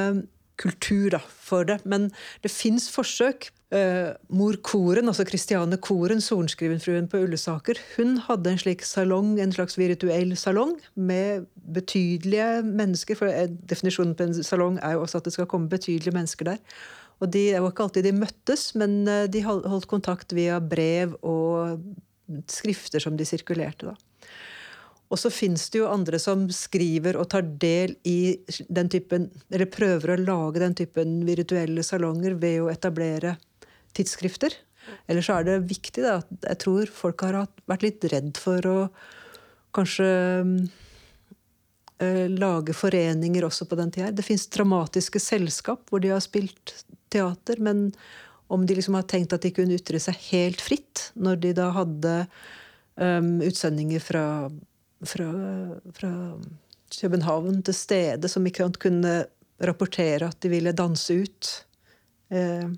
kultur 0.58 1.12
da, 1.14 1.20
for 1.22 1.66
det. 1.68 1.80
Men 1.88 2.10
det 2.44 2.52
fins 2.52 2.88
forsøk 2.90 3.50
Uh, 3.68 4.14
mor 4.32 4.56
Koren, 4.64 5.10
altså 5.10 5.26
Christiane 5.28 5.76
Koren, 5.84 6.22
sorenskrivenfruen 6.24 7.04
på 7.12 7.20
Ullesaker, 7.20 7.76
hun 7.98 8.14
hadde 8.24 8.54
en 8.54 8.60
slik 8.62 8.84
salong, 8.88 9.34
en 9.42 9.52
slags 9.52 9.76
virtuell 9.76 10.32
salong 10.40 10.72
med 10.96 11.44
betydelige 11.76 12.62
mennesker. 12.64 13.18
For 13.18 13.52
definisjonen 13.68 14.16
på 14.16 14.30
en 14.30 14.38
salong 14.40 14.80
er 14.80 14.96
jo 14.96 15.04
også 15.04 15.20
at 15.20 15.28
det 15.28 15.34
skal 15.36 15.50
komme 15.50 15.68
betydelige 15.68 16.16
mennesker 16.16 16.54
der. 16.54 16.62
Og 17.20 17.28
de, 17.34 17.50
Det 17.50 17.60
var 17.60 17.74
ikke 17.74 17.82
alltid 17.82 18.04
de 18.04 18.12
møttes, 18.14 18.74
men 18.78 19.04
de 19.04 19.42
holdt 19.42 19.88
kontakt 19.90 20.32
via 20.32 20.60
brev 20.62 21.18
og 21.26 21.82
skrifter 22.48 23.02
som 23.02 23.16
de 23.18 23.26
sirkulerte. 23.26 23.90
da. 23.90 23.96
Og 25.08 25.18
så 25.20 25.30
fins 25.32 25.66
det 25.72 25.80
jo 25.80 25.90
andre 25.90 26.20
som 26.20 26.46
skriver 26.52 27.16
og 27.16 27.30
tar 27.32 27.46
del 27.60 27.94
i 28.08 28.38
den 28.68 28.90
typen 28.92 29.28
Eller 29.50 29.70
prøver 29.72 30.12
å 30.12 30.20
lage 30.20 30.60
den 30.60 30.76
typen 30.76 31.22
virtuelle 31.26 31.84
salonger 31.86 32.36
ved 32.40 32.60
å 32.62 32.68
etablere 32.72 33.36
tidsskrifter. 33.96 34.54
Eller 35.06 35.24
så 35.24 35.38
er 35.38 35.46
det 35.46 35.68
viktig 35.68 36.04
da, 36.04 36.18
at 36.22 36.50
jeg 36.50 36.60
tror 36.64 36.92
folk 36.92 37.24
har 37.26 37.42
vært 37.68 37.84
litt 37.84 38.04
redd 38.12 38.38
for 38.40 38.68
å 38.68 38.76
kanskje 39.76 40.08
uh, 42.00 42.26
lage 42.32 42.76
foreninger 42.76 43.44
også 43.44 43.68
på 43.68 43.78
den 43.78 43.92
tida. 43.94 44.14
Det 44.14 44.24
fins 44.26 44.48
dramatiske 44.52 45.20
selskap 45.22 45.90
hvor 45.90 46.00
de 46.04 46.14
har 46.14 46.24
spilt 46.24 46.72
teater, 47.12 47.60
men 47.60 47.90
om 48.48 48.64
de 48.64 48.78
liksom 48.78 48.96
har 48.96 49.04
tenkt 49.08 49.34
at 49.36 49.44
de 49.44 49.52
kunne 49.52 49.76
ytre 49.76 50.00
seg 50.00 50.16
helt 50.30 50.62
fritt 50.64 51.10
når 51.20 51.42
de 51.42 51.52
da 51.58 51.68
hadde 51.76 52.14
um, 52.96 53.38
utsendinger 53.44 54.00
fra 54.00 54.24
fra, 55.06 55.28
fra 55.94 56.12
København 57.00 57.62
til 57.62 57.76
stede 57.76 58.30
som 58.30 58.46
ikke 58.46 58.70
kunne 58.80 59.14
rapportere 59.58 60.28
at 60.28 60.40
de 60.42 60.50
ville 60.52 60.74
danse 60.76 61.14
ut 61.14 61.50
eh, 62.34 62.68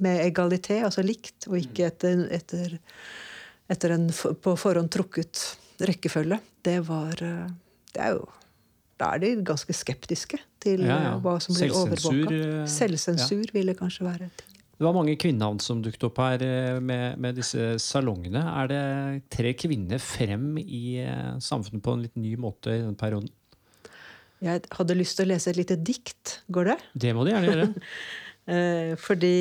med 0.00 0.22
egalité, 0.26 0.80
altså 0.86 1.04
likt, 1.06 1.48
og 1.50 1.58
ikke 1.60 1.88
etter, 1.88 2.24
etter, 2.34 2.76
etter 3.70 3.94
en 3.96 4.08
på 4.12 4.56
forhånd 4.58 4.90
trukket 4.94 5.44
rekkefølge. 5.88 6.40
Det 6.66 6.80
var 6.88 7.22
eh, 7.22 7.46
Det 7.94 8.02
er 8.02 8.16
jo 8.16 8.26
Da 8.98 9.12
er 9.14 9.22
de 9.22 9.34
ganske 9.46 9.72
skeptiske 9.72 10.40
til 10.58 10.82
ja, 10.82 10.98
ja. 11.04 11.16
hva 11.22 11.36
som 11.40 11.54
blir 11.54 11.70
overvåka. 11.70 12.34
Eh, 12.34 12.62
Selvsensur 12.70 13.46
ja. 13.46 13.54
ville 13.54 13.76
kanskje 13.78 14.08
være 14.08 14.30
et 14.30 14.46
det 14.78 14.86
var 14.86 14.94
mange 14.94 15.16
kvinnenavn 15.18 15.58
som 15.58 15.80
dukket 15.82 16.04
opp 16.06 16.20
her 16.22 16.42
eh, 16.46 16.76
med, 16.78 17.18
med, 17.18 17.34
disse 17.34 17.72
salongene. 17.82 18.44
Er 18.60 18.68
det 18.70 18.82
tre 19.34 19.50
kvinner 19.58 19.98
frem 19.98 20.52
i 20.62 21.00
eh, 21.02 21.32
samfunnet 21.42 21.82
på 21.82 21.96
en 21.96 22.04
litt 22.06 22.14
ny 22.14 22.36
måte 22.38 22.76
i 22.76 22.84
den 22.84 22.94
perioden? 22.98 23.26
Jeg 24.38 24.62
hadde 24.70 24.94
lyst 24.94 25.18
til 25.18 25.26
å 25.26 25.32
lese 25.32 25.50
et 25.50 25.58
lite 25.58 25.74
dikt. 25.82 26.36
Går 26.46 26.70
det? 26.70 26.76
Det 26.94 27.10
må 27.16 27.26
du 27.26 27.32
gjerne 27.32 27.50
gjøre. 27.50 27.66
Eh, 28.48 28.94
fordi 28.96 29.36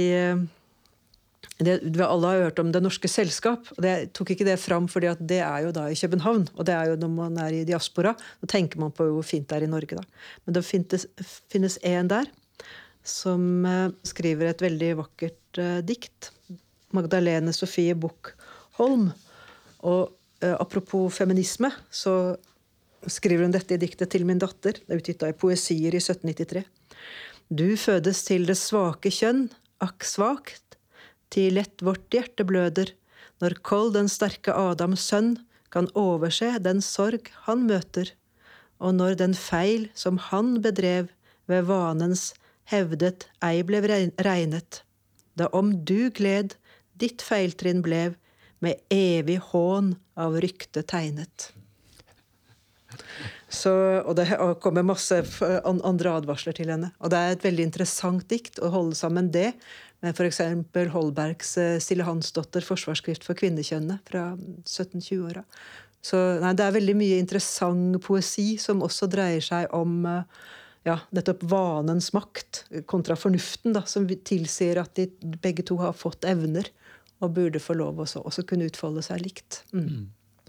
det, 1.57 1.79
alle 2.05 2.29
har 2.29 2.43
hørt 2.47 2.59
om 2.61 2.71
Det 2.71 2.81
Norske 2.83 3.09
Selskap. 3.09 3.69
og 3.77 3.85
Jeg 3.85 4.11
tok 4.13 4.31
ikke 4.33 4.45
det 4.45 4.59
fram, 4.61 4.87
fordi 4.87 5.09
det 5.19 5.39
er 5.41 5.65
jo 5.65 5.71
da 5.73 5.87
i 5.89 5.95
København. 5.97 6.47
Og 6.55 6.65
det 6.65 6.75
er 6.75 6.91
jo 6.91 6.97
når 7.01 7.09
man 7.09 7.37
er 7.41 7.55
i 7.55 7.65
diaspora. 7.65 8.13
Da 8.41 8.47
tenker 8.47 8.79
man 8.79 8.91
på 8.91 9.07
hvor 9.09 9.25
fint 9.25 9.47
det 9.49 9.57
er 9.57 9.65
i 9.65 9.71
Norge. 9.71 9.97
da. 9.97 10.03
Men 10.45 10.53
det 10.53 10.65
finnes 10.65 11.79
én 11.81 12.07
der 12.07 12.29
som 13.07 13.65
eh, 13.65 13.89
skriver 14.03 14.51
et 14.51 14.61
veldig 14.61 14.91
vakkert 14.99 15.61
uh, 15.61 15.79
dikt. 15.85 16.31
Magdalene 16.95 17.53
Sofie 17.55 17.95
Buch-Holm. 17.95 19.09
Og 19.87 20.11
uh, 20.43 20.55
apropos 20.59 21.09
feminisme, 21.15 21.71
så 21.89 22.35
skriver 23.07 23.47
hun 23.47 23.55
dette 23.55 23.75
i 23.75 23.81
diktet 23.81 24.11
til 24.11 24.27
min 24.27 24.39
datter. 24.41 24.77
Det 24.83 24.91
er 24.91 25.01
utgitt 25.01 25.23
av 25.23 25.33
Poesier 25.39 25.95
i 25.95 26.03
1793. 26.03 26.65
Du 27.47 27.77
fødes 27.79 28.25
til 28.27 28.43
det 28.43 28.57
svake 28.59 29.07
kjønn, 29.07 29.45
akk 29.79 30.03
svakt, 30.03 30.75
til 31.31 31.55
lett 31.55 31.79
vårt 31.79 32.03
hjerte 32.11 32.43
bløder, 32.43 32.91
når 33.39 33.55
Kold 33.63 33.93
den 33.95 34.09
sterke 34.11 34.51
Adams 34.51 35.05
sønn 35.07 35.37
kan 35.71 35.87
overse 35.95 36.57
den 36.59 36.81
sorg 36.83 37.29
han 37.45 37.63
møter, 37.69 38.11
og 38.83 38.97
når 38.99 39.15
den 39.21 39.35
feil 39.37 39.87
som 39.95 40.19
han 40.27 40.57
bedrev 40.65 41.07
ved 41.47 41.63
vanens 41.71 42.33
hevdet 42.67 43.29
ei 43.39 43.63
ble 43.63 43.79
regnet, 44.27 44.83
da 45.39 45.47
om 45.55 45.71
du 45.87 46.11
gled, 46.11 46.57
ditt 46.99 47.23
feiltrinn 47.23 47.79
blev, 47.85 48.19
med 48.59 48.75
evig 48.91 49.37
hån 49.53 49.93
av 50.19 50.35
rykte 50.43 50.83
tegnet. 50.83 51.53
Så, 53.47 53.71
og 54.03 54.17
det 54.19 54.27
kommer 54.59 54.83
masse 54.83 55.21
andre 55.63 56.17
advarsler 56.19 56.55
til 56.57 56.71
henne. 56.73 56.91
Og 56.99 57.11
det 57.13 57.19
er 57.19 57.35
et 57.35 57.45
veldig 57.47 57.69
interessant 57.69 58.25
dikt 58.27 58.59
å 58.59 58.71
holde 58.73 58.97
sammen 58.99 59.29
det 59.31 59.53
med 60.03 60.13
f.eks. 60.17 60.41
Holbergs 60.93 61.55
eh, 61.61 61.77
Stille 61.81 62.05
Hansdotter, 62.05 62.65
forsvarsskrift 62.65 63.23
for 63.25 63.39
kvinnekjønnet 63.39 64.03
fra 64.11 64.29
1720-åra. 64.35 65.45
Så 66.03 66.19
nei, 66.43 66.53
det 66.59 66.67
er 66.67 66.75
veldig 66.75 66.95
mye 66.99 67.21
interessant 67.21 67.97
poesi 68.03 68.55
som 68.61 68.83
også 68.85 69.09
dreier 69.11 69.43
seg 69.43 69.71
om 69.75 70.03
uh, 70.05 70.21
ja, 70.87 70.99
nettopp 71.15 71.41
vanens 71.49 72.11
makt 72.15 72.65
kontra 72.89 73.17
fornuften, 73.19 73.73
da, 73.75 73.83
som 73.89 74.05
tilsier 74.07 74.79
at 74.81 74.93
de 74.99 75.09
begge 75.41 75.65
to 75.67 75.79
har 75.81 75.97
fått 75.97 76.27
evner 76.29 76.69
og 77.23 77.33
burde 77.33 77.59
få 77.63 77.75
lov 77.79 77.99
også, 78.03 78.21
også 78.21 78.45
kunne 78.47 78.67
utfolde 78.69 79.01
seg 79.05 79.23
likt. 79.25 79.63
Mm. 79.73 80.07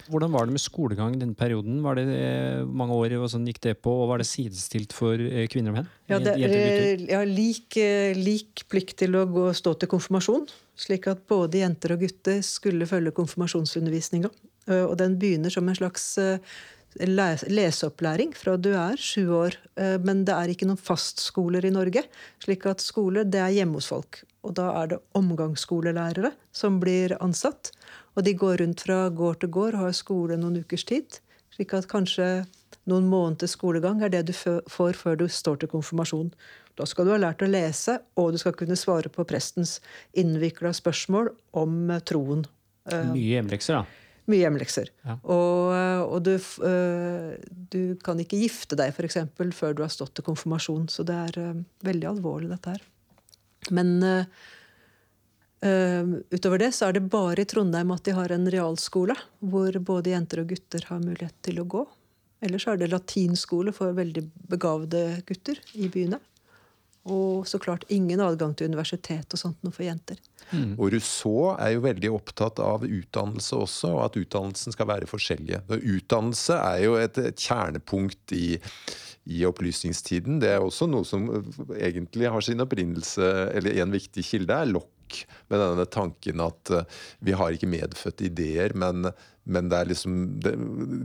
Hvordan 0.08 0.32
var 0.32 0.46
det 0.46 0.54
med 0.56 0.62
skolegang 0.62 1.16
i 1.16 1.20
denne 1.20 1.36
perioden? 1.36 1.80
Var 1.84 1.98
det 1.98 2.04
eh, 2.14 2.62
mange 2.64 2.96
år 2.96 3.14
og 3.18 3.28
sånn 3.32 3.46
gikk 3.48 3.60
det 3.66 3.74
på, 3.84 3.92
og 3.92 4.08
Var 4.12 4.22
det 4.22 4.28
sidestilt 4.28 4.94
for 4.96 5.20
eh, 5.20 5.46
kvinner 5.52 5.74
og 5.74 5.80
menn? 5.80 5.90
Ja, 6.08 6.20
det, 6.22 6.36
ja 6.40 7.20
lik, 7.28 7.76
eh, 7.76 8.16
lik, 8.16 8.64
plikt 8.72 8.96
til 9.02 9.18
å 9.18 9.26
gå, 9.28 9.50
stå 9.56 9.74
til 9.76 9.92
konfirmasjon. 9.92 10.48
Slik 10.78 11.10
at 11.10 11.26
både 11.28 11.60
jenter 11.60 11.94
og 11.94 12.04
gutter 12.06 12.40
skulle 12.46 12.88
følge 12.88 13.14
konfirmasjonsundervisninga. 13.16 14.30
Og 14.68 14.98
den 15.00 15.14
begynner 15.16 15.50
som 15.50 15.64
en 15.64 15.76
slags 15.78 16.04
leseopplæring 17.00 18.34
fra 18.36 18.58
du 18.60 18.68
er 18.76 19.00
sju 19.00 19.30
år. 19.32 19.56
Men 20.04 20.26
det 20.28 20.34
er 20.36 20.52
ikke 20.52 20.68
noen 20.68 20.80
fastskoler 20.80 21.64
i 21.64 21.72
Norge. 21.72 22.04
slik 22.44 22.66
at 22.68 22.84
skoler 22.84 23.24
det 23.24 23.40
er 23.40 23.56
hjemme 23.56 23.80
hos 23.80 23.88
folk. 23.88 24.20
Og 24.44 24.54
da 24.54 24.68
er 24.82 24.92
det 24.92 25.00
omgangsskolelærere 25.18 26.34
som 26.54 26.78
blir 26.82 27.16
ansatt. 27.24 27.72
Og 28.18 28.24
de 28.26 28.34
går 28.34 28.58
rundt 28.58 28.82
fra 28.82 29.04
gård 29.14 29.38
til 29.44 29.52
gård 29.54 29.76
og 29.78 29.84
har 29.86 29.94
skole 29.94 30.36
noen 30.40 30.58
ukers 30.58 30.82
tid. 30.88 31.20
Slik 31.54 31.74
at 31.76 31.86
kanskje 31.90 32.26
noen 32.90 33.06
måneders 33.06 33.54
skolegang 33.54 34.02
er 34.02 34.10
det 34.10 34.24
du 34.26 34.34
får 34.34 34.98
før 34.98 35.20
du 35.20 35.28
står 35.30 35.60
til 35.62 35.70
konfirmasjon. 35.70 36.32
Da 36.78 36.86
skal 36.86 37.06
du 37.06 37.12
ha 37.14 37.20
lært 37.20 37.42
å 37.42 37.50
lese, 37.50 37.98
og 38.18 38.32
du 38.34 38.40
skal 38.42 38.56
kunne 38.58 38.78
svare 38.78 39.10
på 39.12 39.26
prestens 39.28 39.78
innvikla 40.18 40.72
spørsmål 40.74 41.30
om 41.62 41.94
troen. 42.06 42.44
Eh, 42.90 43.08
Mye 43.12 43.38
hjemlekser, 43.38 43.78
da? 43.78 44.04
Mye 44.28 44.42
hjemlekser. 44.42 44.90
Ja. 45.06 45.16
Og, 45.22 45.72
og 46.10 46.26
du, 46.26 46.34
du, 47.72 47.80
kan 48.04 48.18
ikke 48.22 48.42
gifte 48.42 48.78
deg 48.78 48.98
eksempel, 48.98 49.54
før 49.56 49.78
du 49.78 49.82
har 49.86 49.94
stått 49.94 50.16
til 50.18 50.26
konfirmasjon. 50.26 50.90
Så 50.92 51.06
det 51.06 51.16
er 51.30 51.62
veldig 51.86 52.10
alvorlig, 52.16 52.50
dette 52.50 52.76
her. 52.76 52.84
Men 53.74 53.94
øh, 55.66 56.14
utover 56.34 56.62
det 56.62 56.72
så 56.76 56.88
er 56.88 56.98
det 56.98 57.08
bare 57.10 57.42
i 57.42 57.48
Trondheim 57.48 57.90
at 57.94 58.04
de 58.06 58.16
har 58.16 58.32
en 58.34 58.48
realskole 58.50 59.16
hvor 59.40 59.78
både 59.78 60.14
jenter 60.14 60.42
og 60.44 60.52
gutter 60.54 60.86
har 60.90 61.02
mulighet 61.02 61.36
til 61.42 61.62
å 61.62 61.68
gå. 61.68 61.84
Ellers 62.44 62.68
er 62.70 62.78
det 62.78 62.92
latinskole 62.92 63.74
for 63.74 63.96
veldig 63.96 64.22
begavede 64.50 65.22
gutter 65.26 65.58
i 65.74 65.90
byene. 65.90 66.20
Og 67.08 67.46
så 67.48 67.58
klart 67.62 67.86
ingen 67.88 68.20
adgang 68.20 68.52
til 68.56 68.68
universitet 68.68 69.32
og 69.32 69.40
sånt 69.40 69.62
noe 69.64 69.74
for 69.74 69.86
jenter. 69.86 70.18
Mm. 70.50 70.74
Og 70.76 70.92
Rousseau 70.92 71.54
er 71.54 71.74
jo 71.74 71.84
veldig 71.84 72.10
opptatt 72.12 72.60
av 72.62 72.84
utdannelse 72.84 73.56
også, 73.56 73.92
og 73.96 74.02
at 74.06 74.18
utdannelsen 74.20 74.74
skal 74.76 74.90
være 74.90 75.08
forskjellige. 75.08 75.62
Utdannelse 75.78 76.58
er 76.58 76.82
jo 76.84 76.96
et, 77.00 77.20
et 77.30 77.46
kjernepunkt 77.48 78.34
i, 78.36 78.58
i 79.28 79.44
opplysningstiden. 79.48 80.40
Det 80.42 80.52
er 80.54 80.64
også 80.64 80.88
noe 80.90 81.08
som 81.08 81.28
egentlig 81.78 82.30
har 82.32 82.44
sin 82.44 82.64
opprinnelse, 82.64 83.32
eller 83.56 83.80
en 83.82 83.94
viktig 83.94 84.24
kilde 84.28 84.56
er 84.56 84.72
Locke 85.08 85.26
med 85.48 85.60
denne 85.60 85.86
tanken 85.86 86.40
at 86.44 86.70
uh, 86.70 86.84
vi 87.24 87.32
har 87.32 87.52
ikke 87.52 87.68
medfødte 87.68 88.26
ideer, 88.28 88.74
men, 88.74 89.10
men 89.44 89.68
det 89.68 89.78
er 89.78 89.88
liksom 89.88 90.40
det, 90.42 90.54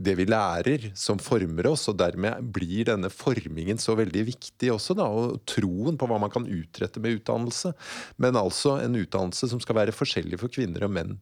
det, 0.04 0.16
vi 0.18 0.26
lærer, 0.26 0.92
som 0.96 1.20
former 1.20 1.68
oss. 1.68 1.88
Og 1.90 1.98
dermed 1.98 2.52
blir 2.54 2.86
denne 2.86 3.10
formingen 3.10 3.78
så 3.78 3.96
veldig 3.96 4.26
viktig 4.28 4.72
også, 4.74 4.98
da. 5.00 5.08
Og 5.08 5.42
troen 5.46 5.98
på 5.98 6.08
hva 6.10 6.20
man 6.20 6.34
kan 6.34 6.48
utrette 6.48 7.00
med 7.00 7.20
utdannelse. 7.20 7.74
Men 8.18 8.40
altså 8.40 8.80
en 8.82 9.00
utdannelse 9.00 9.50
som 9.50 9.64
skal 9.64 9.80
være 9.80 9.96
forskjellig 9.96 10.40
for 10.42 10.52
kvinner 10.52 10.86
og 10.86 10.94
menn, 10.94 11.18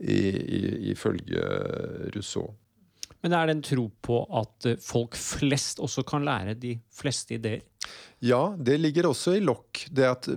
ifølge 0.00 1.44
Rousseau. 2.16 2.52
Men 3.22 3.36
er 3.38 3.46
det 3.46 3.54
en 3.54 3.62
tro 3.62 3.84
på 4.02 4.16
at 4.40 4.66
eh, 4.66 4.80
folk 4.82 5.14
flest 5.14 5.78
også 5.82 6.02
kan 6.06 6.24
lære 6.26 6.56
de 6.58 6.74
fleste 6.90 7.36
ideer? 7.36 7.62
Ja, 8.22 8.54
det 8.54 8.78
ligger 8.78 9.08
også 9.08 9.34
i 9.34 9.42
lokk. 9.42 9.86
Det 9.90 10.06
at 10.06 10.28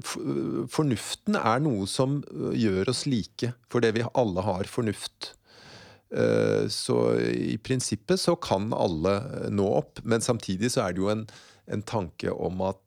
fornuften 0.73 1.37
er 1.37 1.61
noe 1.61 1.85
som 1.89 2.21
øh, 2.31 2.53
gjør 2.57 2.89
oss 2.89 3.05
like, 3.05 3.51
fordi 3.69 3.91
vi 3.93 4.05
alle 4.17 4.45
har 4.45 4.69
fornuft. 4.71 5.35
Øh, 6.09 6.65
så 6.73 6.97
i 7.21 7.57
prinsippet 7.61 8.21
så 8.21 8.33
kan 8.41 8.71
alle 8.73 9.19
øh, 9.21 9.51
nå 9.53 9.69
opp, 9.83 10.01
men 10.03 10.25
samtidig 10.25 10.73
så 10.73 10.87
er 10.87 10.95
det 10.95 11.03
jo 11.03 11.11
en, 11.13 11.27
en 11.69 11.85
tanke 11.85 12.33
om 12.33 12.65
at 12.65 12.81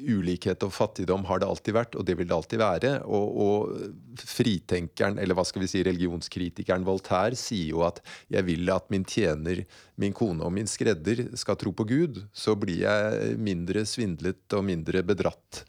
ulikhet 0.00 0.62
og 0.66 0.72
fattigdom 0.74 1.24
har 1.28 1.40
det 1.40 1.48
alltid 1.48 1.76
vært, 1.76 1.96
og 1.98 2.06
det 2.06 2.16
vil 2.18 2.28
det 2.28 2.36
alltid 2.36 2.60
være. 2.62 2.92
Og, 3.06 3.40
og, 3.44 3.96
fritenkeren, 4.18 5.18
eller 5.22 5.36
hva 5.38 5.44
skal 5.46 5.62
vi 5.62 5.68
si, 5.70 5.82
religionskritikeren 5.86 6.86
Voltaire 6.86 7.38
sier 7.38 7.70
jo 7.70 7.84
at 7.86 8.00
'jeg 8.28 8.44
vil 8.48 8.70
at 8.74 8.88
min 8.90 9.04
tjener, 9.04 9.64
min 9.96 10.12
kone 10.12 10.42
og 10.42 10.52
min 10.52 10.66
skredder 10.66 11.36
skal 11.38 11.56
tro 11.56 11.72
på 11.72 11.86
Gud', 11.86 12.24
så 12.32 12.56
blir 12.58 12.82
jeg 12.82 13.38
mindre 13.38 13.84
svindlet 13.86 14.42
og 14.52 14.64
mindre 14.64 15.02
bedratt. 15.02 15.64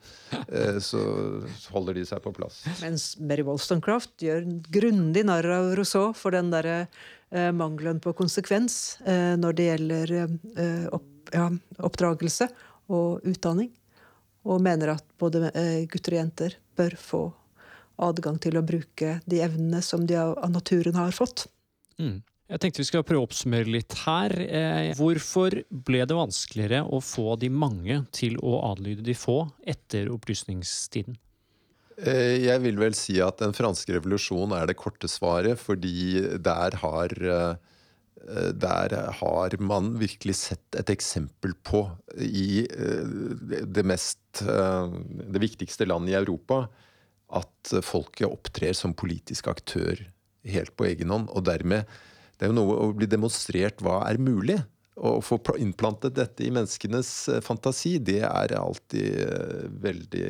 Eh, 0.50 0.80
så 0.80 1.02
holder 1.70 1.94
de 1.94 2.06
seg 2.06 2.22
på 2.24 2.34
plass. 2.34 2.64
Mens 2.82 3.18
Mary 3.20 3.46
Wollstonecraft 3.46 4.18
gjør 4.26 4.46
grundig 4.70 5.26
narr 5.26 5.46
av 5.46 5.76
Rousseau 5.78 6.14
for 6.14 6.32
den 6.32 6.50
derre 6.50 6.88
eh, 7.32 7.52
mangelen 7.52 8.02
på 8.02 8.14
konsekvens 8.18 9.00
eh, 9.06 9.36
når 9.38 9.54
det 9.54 9.70
gjelder 9.70 10.16
opp, 10.94 11.10
ja, 11.34 11.50
oppdragelse 11.78 12.50
og 12.90 13.22
utdanning 13.28 13.70
og 14.48 14.64
mener 14.64 14.96
at 14.96 15.06
både 15.20 15.50
eh, 15.52 15.86
gutter 15.90 16.16
og 16.16 16.22
jenter 16.22 16.58
bør 16.80 16.96
få 17.00 17.22
adgang 18.00 18.40
til 18.42 18.56
å 18.60 18.66
bruke 18.66 19.18
de 19.30 19.42
evnene 19.44 19.82
som 19.84 20.06
de 20.08 20.18
av, 20.20 20.38
naturen 20.52 20.96
har 20.96 21.16
fått. 21.16 21.48
Mm. 22.00 22.22
Jeg 22.50 22.62
tenkte 22.64 22.82
vi 22.82 22.88
skal 22.88 23.04
prøve 23.06 23.22
å 23.22 23.28
oppsummere 23.28 23.70
litt 23.70 23.94
her. 24.06 24.34
Eh, 24.42 24.92
hvorfor 24.98 25.60
ble 25.70 26.02
det 26.08 26.18
vanskeligere 26.18 26.82
å 26.88 27.02
få 27.04 27.36
de 27.42 27.52
mange 27.54 28.00
til 28.16 28.40
å 28.42 28.62
adlyde 28.72 29.06
de 29.06 29.14
få 29.18 29.44
etter 29.70 30.10
opplysningstiden? 30.10 31.20
Eh, 32.00 32.40
jeg 32.48 32.64
vil 32.64 32.80
vel 32.80 32.96
si 32.98 33.20
at 33.22 33.44
den 33.44 33.54
franske 33.54 33.94
revolusjonen 33.98 34.56
er 34.58 34.70
det 34.70 34.80
korte 34.80 35.12
svaret, 35.12 35.60
fordi 35.62 36.40
der 36.42 36.80
har 36.82 37.14
der 38.28 38.94
har 39.20 39.56
man 39.64 39.94
virkelig 40.00 40.36
sett 40.42 40.78
et 40.78 40.92
eksempel 40.92 41.54
på, 41.66 41.86
i 42.20 42.66
eh, 42.68 43.64
det 43.66 43.86
mest 43.88 44.44
eh, 44.44 44.92
Det 45.34 45.42
viktigste 45.42 45.88
landet 45.88 46.14
i 46.14 46.20
Europa, 46.20 46.68
at 47.30 47.74
folket 47.86 48.28
opptrer 48.30 48.74
som 48.74 48.96
politisk 48.98 49.48
aktør 49.48 50.02
helt 50.50 50.76
på 50.76 50.90
egen 50.90 51.14
hånd. 51.14 51.30
Og 51.30 51.46
dermed 51.46 51.86
Det 52.38 52.48
er 52.48 52.54
jo 52.54 52.60
noe 52.60 52.76
å 52.80 52.94
bli 52.96 53.08
demonstrert 53.10 53.82
hva 53.84 54.02
er 54.08 54.18
mulig. 54.18 54.58
Å 54.96 55.20
få 55.24 55.40
innplantet 55.60 56.16
dette 56.16 56.44
i 56.44 56.52
menneskenes 56.52 57.12
fantasi, 57.44 57.98
det 58.00 58.22
er 58.24 58.56
alltid 58.56 59.76
veldig 59.84 60.30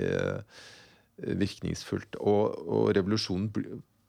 virkningsfullt. 1.40 2.18
Og, 2.18 2.58
og 2.66 2.90
revolusjonen 2.98 3.50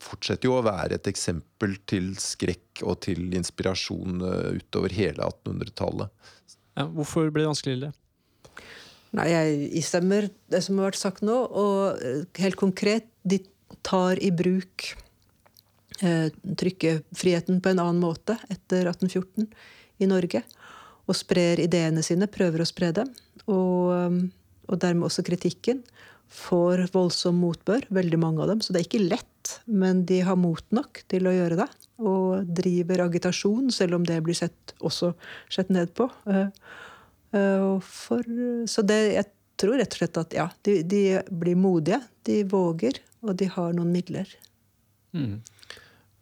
fortsetter 0.01 0.49
jo 0.49 0.59
å 0.59 0.65
være 0.65 0.97
et 0.97 1.09
eksempel 1.11 1.77
til 1.91 2.13
skrekk 2.21 2.85
og 2.89 3.03
til 3.07 3.35
inspirasjon 3.37 4.23
eh, 4.25 4.61
utover 4.61 4.95
hele 4.97 5.27
1800-tallet. 5.27 6.13
Ja, 6.79 6.87
hvorfor 6.87 7.29
ble 7.29 7.45
det 7.45 7.51
vanskelig, 7.51 7.77
Lille? 7.77 7.93
Nei, 9.17 9.27
Jeg 9.33 9.71
istemmer 9.81 10.29
det 10.51 10.63
som 10.63 10.79
har 10.79 10.91
vært 10.91 11.01
sagt 11.01 11.25
nå. 11.27 11.37
Og 11.51 12.01
eh, 12.01 12.25
helt 12.43 12.59
konkret, 12.61 13.09
de 13.27 13.41
tar 13.87 14.21
i 14.23 14.31
bruk 14.35 14.87
eh, 16.01 16.31
trykkefriheten 16.31 17.61
på 17.63 17.73
en 17.73 17.83
annen 17.83 18.03
måte 18.03 18.39
etter 18.49 18.89
1814 18.91 19.49
i 20.01 20.11
Norge. 20.11 20.45
Og 21.11 21.19
sprer 21.19 21.63
ideene 21.65 22.05
sine, 22.07 22.31
prøver 22.31 22.63
å 22.63 22.69
spre 22.69 22.93
dem. 22.97 23.11
Og, 23.47 23.91
eh, 23.97 24.21
og 24.71 24.81
dermed 24.83 25.11
også 25.11 25.27
kritikken 25.27 25.83
får 26.31 26.87
voldsom 26.95 27.41
motbør, 27.43 27.89
veldig 27.91 28.23
mange 28.23 28.45
av 28.45 28.53
dem. 28.53 28.63
Så 28.63 28.73
det 28.73 28.85
er 28.85 28.89
ikke 28.89 29.09
lett, 29.09 29.30
men 29.65 30.05
de 30.09 30.21
har 30.27 30.39
mot 30.39 30.65
nok 30.75 31.03
til 31.11 31.29
å 31.29 31.35
gjøre 31.35 31.59
det. 31.63 31.69
Og 32.01 32.47
driver 32.61 33.05
agitasjon, 33.07 33.69
selv 33.75 33.99
om 33.99 34.07
det 34.09 34.21
blir 34.25 34.37
sett, 34.37 34.75
også 34.81 35.13
sett 35.53 35.73
ned 35.73 35.93
på. 35.97 36.09
Eh, 36.31 36.49
eh, 37.37 37.67
for, 37.85 38.27
så 38.71 38.85
det, 38.87 39.01
jeg 39.19 39.29
tror 39.61 39.77
rett 39.81 39.97
og 39.97 40.01
slett 40.01 40.21
at 40.23 40.37
ja, 40.37 40.49
de, 40.67 40.81
de, 40.89 41.03
blir 41.31 41.59
modige. 41.61 42.01
De 42.27 42.43
våger, 42.49 43.01
og 43.25 43.37
de 43.41 43.51
har 43.53 43.75
noen 43.77 43.93
midler. 43.93 44.31
Mm. 45.17 45.41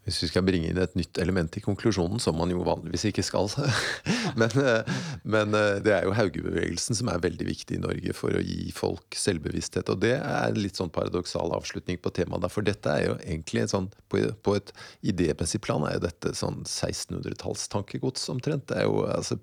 Hvis 0.09 0.23
vi 0.25 0.29
skal 0.31 0.45
bringe 0.47 0.71
inn 0.71 0.79
et 0.81 0.95
nytt 0.97 1.19
element 1.21 1.59
i 1.59 1.61
konklusjonen, 1.61 2.17
som 2.23 2.39
man 2.41 2.49
jo 2.49 2.63
vanligvis 2.65 3.05
ikke 3.11 3.25
skal. 3.27 3.51
men, 4.41 4.55
eh, 4.63 5.01
men, 5.29 5.53
eh, 5.53 5.81
det 5.85 5.93
er 5.93 6.07
jo 6.07 6.15
Haugebevegelsen 6.17 6.97
som 6.97 7.11
er 7.13 7.21
veldig 7.21 7.45
viktig 7.51 7.77
i 7.77 7.83
Norge 7.83 8.15
for 8.17 8.33
å 8.33 8.41
gi 8.41 8.71
folk 8.73 9.19
selvbevissthet. 9.21 9.93
Og 9.93 10.01
det 10.01 10.15
er 10.17 10.47
en 10.47 10.57
litt 10.57 10.81
sånn 10.81 10.93
paradoksal 10.95 11.53
avslutning 11.53 12.01
på 12.01 12.13
temaet. 12.17 12.49
For 12.55 12.65
dette 12.65 12.95
er 12.95 13.05
jo 13.05 13.19
egentlig 13.19 13.67
sånn, 13.69 13.91
på, 14.09 14.23
på 14.41 14.57
et 14.57 14.73
idémessig 15.13 15.61
plan 15.67 15.85
er 15.85 15.99
jo 15.99 16.07
dette 16.07 16.33
sånn 16.39 16.63
1600-tallstankegods 16.65 18.25
omtrent. 18.33 18.65
Det 18.73 18.81
er 18.81 18.89
jo 18.89 19.05
altså, 19.13 19.37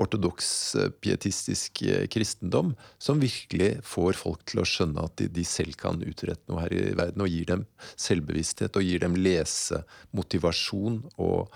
ortodoks 0.00 0.50
eh, 0.80 0.88
pietistisk 1.04 1.84
kristendom 2.12 2.72
som 3.02 3.20
virkelig 3.20 3.74
får 3.84 4.16
folk 4.22 4.48
til 4.48 4.64
å 4.64 4.68
skjønne 4.68 5.04
at 5.04 5.20
de, 5.20 5.28
de 5.36 5.44
selv 5.44 5.76
kan 5.80 6.00
utrette 6.00 6.48
noe 6.48 6.64
her 6.64 6.72
i 6.72 6.82
verden, 6.96 7.26
og 7.26 7.28
gir 7.28 7.52
dem 7.52 7.68
selvbevissthet 8.00 8.80
og 8.80 8.88
gir 8.88 9.04
dem 9.04 9.20
lese 9.20 9.65
helse, 9.66 9.82
motivasjon 10.16 11.02
og, 11.18 11.52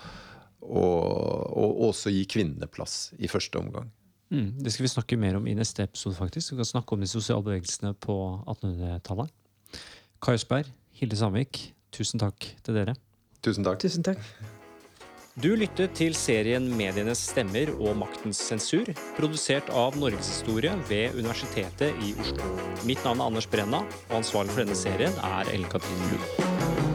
og, 0.61 1.57
og 1.57 1.81
også 1.89 2.11
gi 2.11 2.25
kvinnene 2.29 2.67
plass 2.67 3.13
i 3.19 3.27
første 3.27 3.57
omgang. 3.59 3.91
Mm, 4.31 4.63
det 4.63 4.71
skal 4.71 4.85
vi 4.85 4.93
snakke 4.93 5.17
mer 5.19 5.35
om 5.35 5.47
i 5.47 5.53
neste 5.53 5.83
episode. 5.83 6.15
faktisk. 6.15 6.51
Vi 6.53 6.57
kan 6.57 6.65
snakke 6.65 6.93
om 6.93 7.01
de 7.01 7.07
sosiale 7.07 7.43
bevegelsene 7.43 7.93
på 7.93 8.43
1800-tallet. 8.47 9.29
Kai 10.21 10.35
Østberg, 10.35 10.71
Hilde 10.93 11.17
Samvik, 11.17 11.73
tusen 11.91 12.19
takk 12.19 12.55
til 12.63 12.75
dere. 12.75 12.95
Tusen 13.43 13.65
takk. 13.65 13.79
Tusen 13.81 14.03
takk. 14.03 14.19
Du 15.41 15.55
lyttet 15.55 15.93
til 15.95 16.11
serien 16.13 16.65
Medienes 16.75 17.21
stemmer 17.31 17.71
og 17.79 17.95
maktens 18.01 18.37
sensur, 18.37 18.91
produsert 19.15 19.71
av 19.71 19.95
Norgeshistorie 19.95 20.75
ved 20.91 21.15
Universitetet 21.15 21.95
i 22.03 22.11
Oslo. 22.19 22.51
Mitt 22.83 22.99
navn 23.07 23.23
er 23.23 23.31
Anders 23.31 23.47
Brenna, 23.47 23.85
og 24.11 24.19
ansvarlig 24.19 24.51
for 24.51 24.65
denne 24.65 24.77
serien 24.77 25.19
er 25.23 25.55
Ellen 25.55 25.71
Katrin 25.71 26.09
Lund. 26.11 26.90